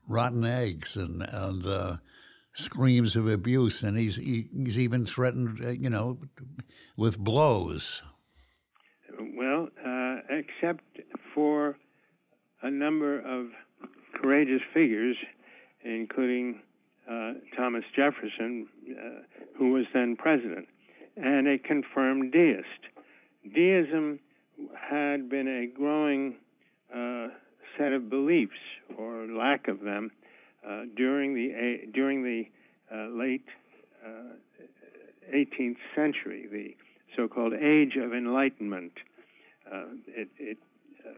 [0.09, 1.97] rotten eggs and and uh,
[2.53, 6.19] screams of abuse, and he's he, he's even threatened, uh, you know,
[6.97, 8.03] with blows.
[9.37, 10.85] Well, uh, except
[11.35, 11.77] for
[12.63, 13.49] a number of
[14.21, 15.17] courageous figures,
[15.85, 16.61] including
[17.11, 19.23] uh, Thomas Jefferson, uh,
[19.57, 20.69] who was then president,
[21.17, 22.67] and a confirmed deist.
[23.55, 24.19] Deism
[24.77, 26.37] had been a growing
[27.79, 28.53] set of beliefs,
[28.97, 30.11] or lack of them,
[30.67, 32.45] uh, during the a- during the
[32.95, 33.47] uh, late
[34.05, 34.35] uh,
[35.35, 36.75] 18th century, the
[37.17, 38.93] so-called Age of Enlightenment.
[39.71, 40.59] Uh, it, it,
[41.07, 41.13] uh,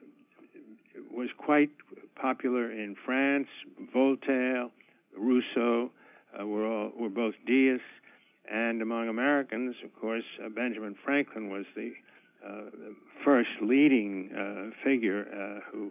[1.10, 1.70] was quite
[2.14, 3.48] popular in France.
[3.92, 4.68] Voltaire,
[5.16, 5.90] Rousseau
[6.38, 7.84] uh, were all were both deists,
[8.50, 11.92] and among Americans, of course, uh, Benjamin Franklin was the,
[12.46, 12.94] uh, the
[13.24, 15.90] first leading uh, figure uh, who uh,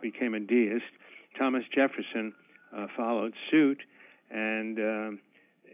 [0.00, 0.84] became a deist.
[1.38, 2.34] Thomas Jefferson
[2.76, 3.78] uh, followed suit,
[4.30, 5.20] and um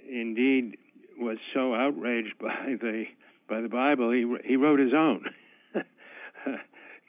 [0.08, 0.76] indeed
[1.18, 3.04] was so outraged by the
[3.48, 5.24] by the Bible, he he wrote his own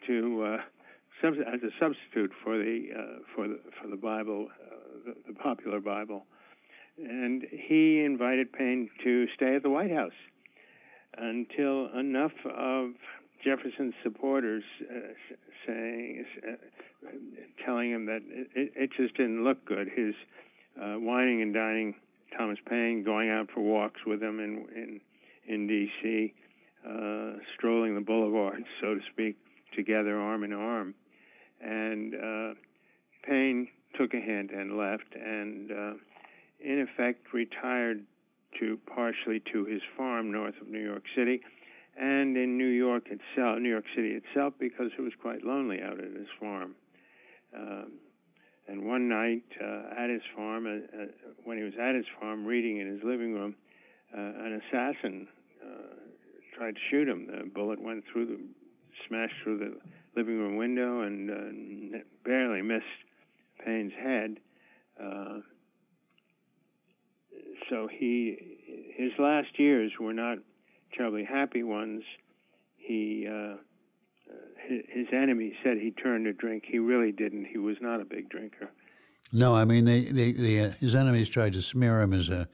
[0.07, 0.57] to uh,
[1.23, 5.79] as a substitute for the uh, for the for the Bible, uh, the, the popular
[5.79, 6.25] Bible,
[6.97, 10.13] and he invited Paine to stay at the White House
[11.17, 12.91] until enough of
[13.43, 15.13] Jefferson's supporters uh,
[15.65, 16.51] saying, uh,
[17.65, 19.87] telling him that it, it just didn't look good.
[19.95, 20.13] His
[20.81, 21.95] uh, wining and dining
[22.37, 25.01] Thomas Paine, going out for walks with him in in
[25.47, 26.33] in D.C.,
[26.87, 29.37] uh, strolling the boulevards, so to speak,
[29.75, 30.93] together arm in arm,
[31.61, 32.53] and uh,
[33.23, 33.67] Paine
[33.97, 35.93] took a hint and left, and uh,
[36.59, 38.03] in effect retired
[38.59, 41.41] to partially to his farm north of New York City,
[41.99, 45.99] and in New York itself, New York City itself, because it was quite lonely out
[45.99, 46.75] at his farm.
[47.55, 47.91] Um,
[48.67, 51.05] and one night uh, at his farm, uh, uh,
[51.43, 53.55] when he was at his farm reading in his living room,
[54.15, 55.27] uh, an assassin
[55.61, 55.95] uh,
[56.57, 57.27] tried to shoot him.
[57.27, 58.39] The bullet went through the,
[59.07, 59.77] smashed through the
[60.15, 62.85] living room window and barely missed
[63.65, 64.37] Paine's head.
[67.69, 68.37] So he
[68.95, 70.39] his last years were not
[70.95, 72.03] terribly happy ones.
[72.77, 73.55] He uh,
[74.67, 76.63] his enemies said he turned to drink.
[76.67, 77.45] He really didn't.
[77.45, 78.69] He was not a big drinker.
[79.31, 82.47] No, I mean they, they, they uh, his enemies tried to smear him as a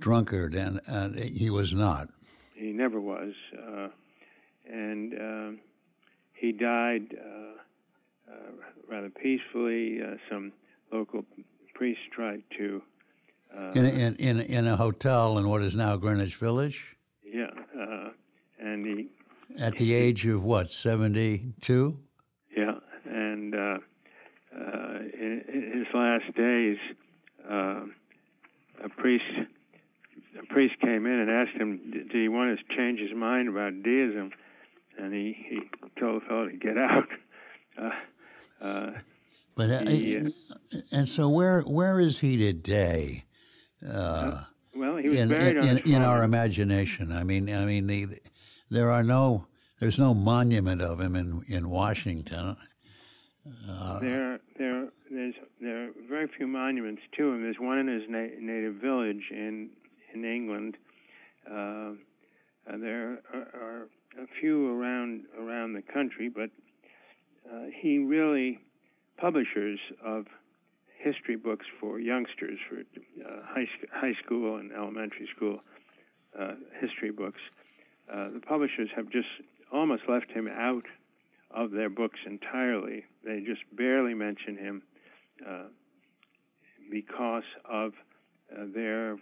[0.00, 2.08] drunkard, and, and he was not.
[2.54, 3.88] He never was, uh,
[4.70, 5.60] and uh,
[6.34, 8.34] he died uh, uh,
[8.88, 10.00] rather peacefully.
[10.02, 10.52] Uh, some
[10.92, 11.24] local
[11.74, 12.82] priests tried to
[13.74, 16.96] in, in in in a hotel in what is now Greenwich Village.
[17.32, 18.10] Yeah,
[18.58, 19.08] and he
[19.58, 21.98] at the age of what, 72?
[22.56, 22.74] Yeah,
[23.04, 26.76] and uh, uh, in, in, his last days,
[27.48, 27.80] uh,
[28.84, 29.24] a priest
[30.38, 33.82] a priest came in and asked him, "Do you want to change his mind about
[33.82, 34.30] deism?"
[34.98, 35.60] And he, he
[35.98, 37.08] told the fellow to get out.
[37.78, 37.90] Uh,
[38.60, 38.90] uh,
[39.54, 40.34] but uh, he,
[40.90, 43.24] and so where where is he today?
[44.74, 47.12] Well, he was in, buried in, in, in our imagination.
[47.12, 48.08] I mean, I mean the
[48.70, 49.46] there are no
[49.80, 52.56] there's no monument of him in in Washington.
[53.68, 57.42] Uh, there there there's there are very few monuments to him.
[57.42, 59.70] There's one in his na- native village in
[60.14, 60.76] in England.
[61.50, 61.92] Uh,
[62.78, 66.50] there are, are, a few around around the country, but
[67.50, 68.60] uh, he really
[69.16, 70.26] publishers of
[71.02, 75.60] history books for youngsters for uh, high, high school and elementary school
[76.38, 77.40] uh, history books
[78.12, 79.28] uh, the publishers have just
[79.72, 80.84] almost left him out
[81.52, 83.04] of their books entirely.
[83.24, 84.82] They just barely mention him
[85.46, 85.64] uh,
[86.90, 87.92] because of
[88.52, 89.16] uh, their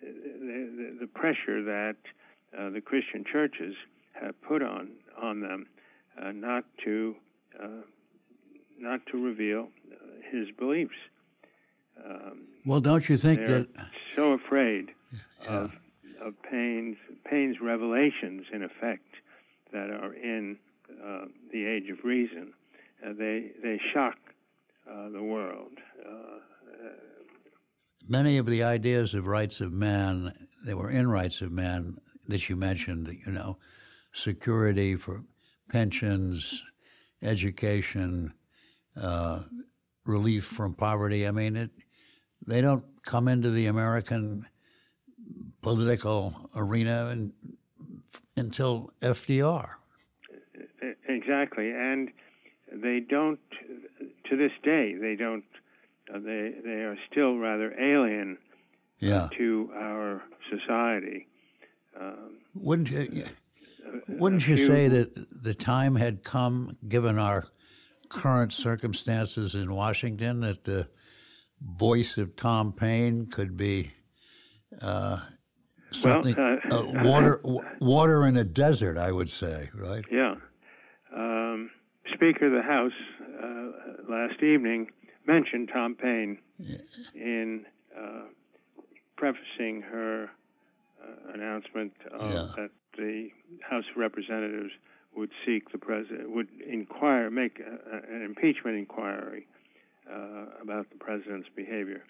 [0.00, 1.96] the, the, pressure that
[2.58, 3.74] uh, the Christian churches
[4.12, 5.66] have put on on them
[6.32, 7.14] not to
[8.78, 9.68] not to reveal
[10.30, 10.94] his beliefs.
[12.04, 13.68] Um, well, don't you think that
[14.14, 14.90] so afraid
[15.44, 15.50] yeah.
[15.50, 15.72] of
[16.20, 19.14] of Paine's Paine's revelations, in effect,
[19.72, 20.58] that are in
[21.04, 22.52] uh, the Age of Reason,
[23.04, 24.18] uh, they they shock
[24.90, 25.72] uh, the world.
[26.04, 26.38] Uh,
[28.08, 30.32] Many of the ideas of rights of man,
[30.64, 31.98] they were in rights of man
[32.28, 33.08] that you mentioned.
[33.26, 33.58] You know,
[34.12, 35.24] security for
[35.68, 36.62] pensions,
[37.20, 38.32] education,
[39.00, 39.40] uh,
[40.06, 41.26] relief from poverty.
[41.26, 41.70] I mean, it,
[42.46, 44.46] they don't come into the American
[45.62, 47.32] political arena and,
[48.36, 49.70] until FDR.
[51.08, 52.10] Exactly, and
[52.72, 53.40] they don't.
[54.30, 55.44] To this day, they don't.
[56.12, 58.38] Uh, they they are still rather alien
[58.98, 59.24] yeah.
[59.24, 61.26] uh, to our society.
[61.98, 63.26] Um, wouldn't you?
[64.08, 67.44] Wouldn't you say that the time had come, given our
[68.08, 70.88] current circumstances in Washington, that the
[71.60, 73.92] voice of Tom Paine could be
[74.82, 75.20] uh,
[75.90, 77.40] something well, uh, uh, water
[77.80, 80.04] water in a desert, I would say, right?
[80.10, 80.34] Yeah.
[81.14, 81.70] Um,
[82.14, 82.92] Speaker of the House
[83.42, 84.90] uh, last evening
[85.26, 86.78] mentioned Tom Paine yeah.
[87.14, 87.64] in
[87.96, 88.24] uh,
[89.16, 90.30] prefacing her
[91.02, 92.46] uh, announcement yeah.
[92.56, 93.28] that the
[93.68, 94.72] House of Representatives
[95.16, 99.46] would seek the president, would inquire, make a, an impeachment inquiry
[100.10, 102.02] uh, about the president's behavior.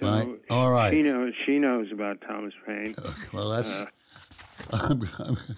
[0.00, 0.40] So right.
[0.50, 0.92] All right.
[0.92, 1.32] She knows.
[1.46, 2.94] She knows about Thomas Paine.
[3.32, 3.70] Well, that's.
[3.70, 3.86] Uh,
[4.72, 5.08] I'm,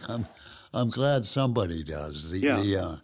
[0.08, 0.26] I'm,
[0.72, 2.30] I'm, glad somebody does.
[2.30, 2.60] The, yeah.
[2.60, 2.96] The, uh,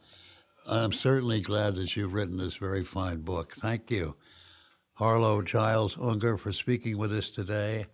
[0.66, 3.52] I'm certainly glad that you've written this very fine book.
[3.52, 4.16] Thank you,
[4.94, 7.86] Harlow Giles Unger, for speaking with us today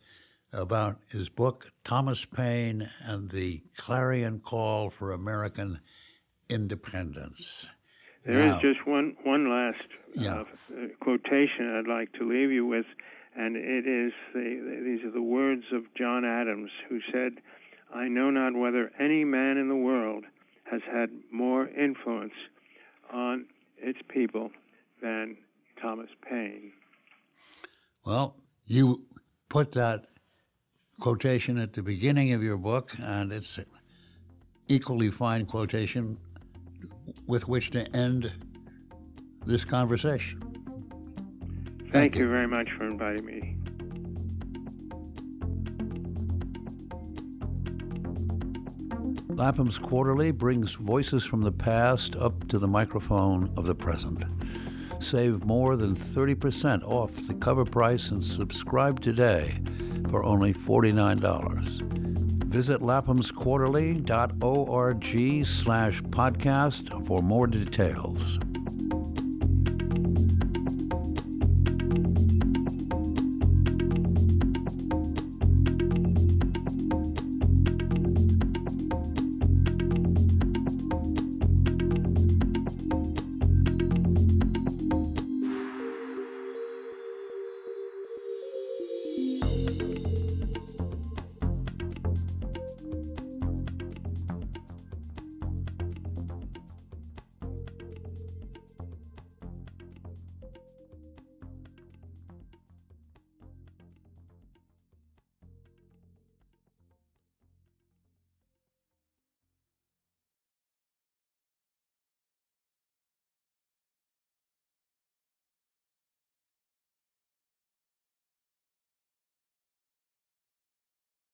[0.53, 5.81] about his book, Thomas Paine and the Clarion Call for American
[6.49, 7.67] Independence.
[8.25, 10.41] There now, is just one one last yeah.
[10.71, 12.87] uh, quotation I'd like to leave you with
[13.39, 17.35] and it is the, these are the words of John Adams, who said,
[17.95, 20.25] "I know not whether any man in the world
[20.65, 22.35] has had more influence
[23.13, 23.47] on
[23.79, 24.51] its people
[25.01, 25.37] than
[25.81, 26.73] Thomas Paine."
[28.05, 28.37] Well,
[28.67, 29.05] you
[29.49, 30.07] put that
[31.01, 33.59] quotation at the beginning of your book, and it's
[34.69, 36.19] equally fine quotation
[37.27, 38.33] with which to end
[39.47, 40.43] this conversation.
[41.93, 42.25] Thank, you.
[42.25, 43.55] you very much for inviting me.
[49.35, 54.25] Lapham's Quarterly brings voices from the past up to the microphone of the present.
[54.99, 59.61] Save more than 30% off the cover price and subscribe today
[60.09, 61.83] for only $49.
[62.45, 68.39] Visit laphamsquarterly.org slash podcast for more details.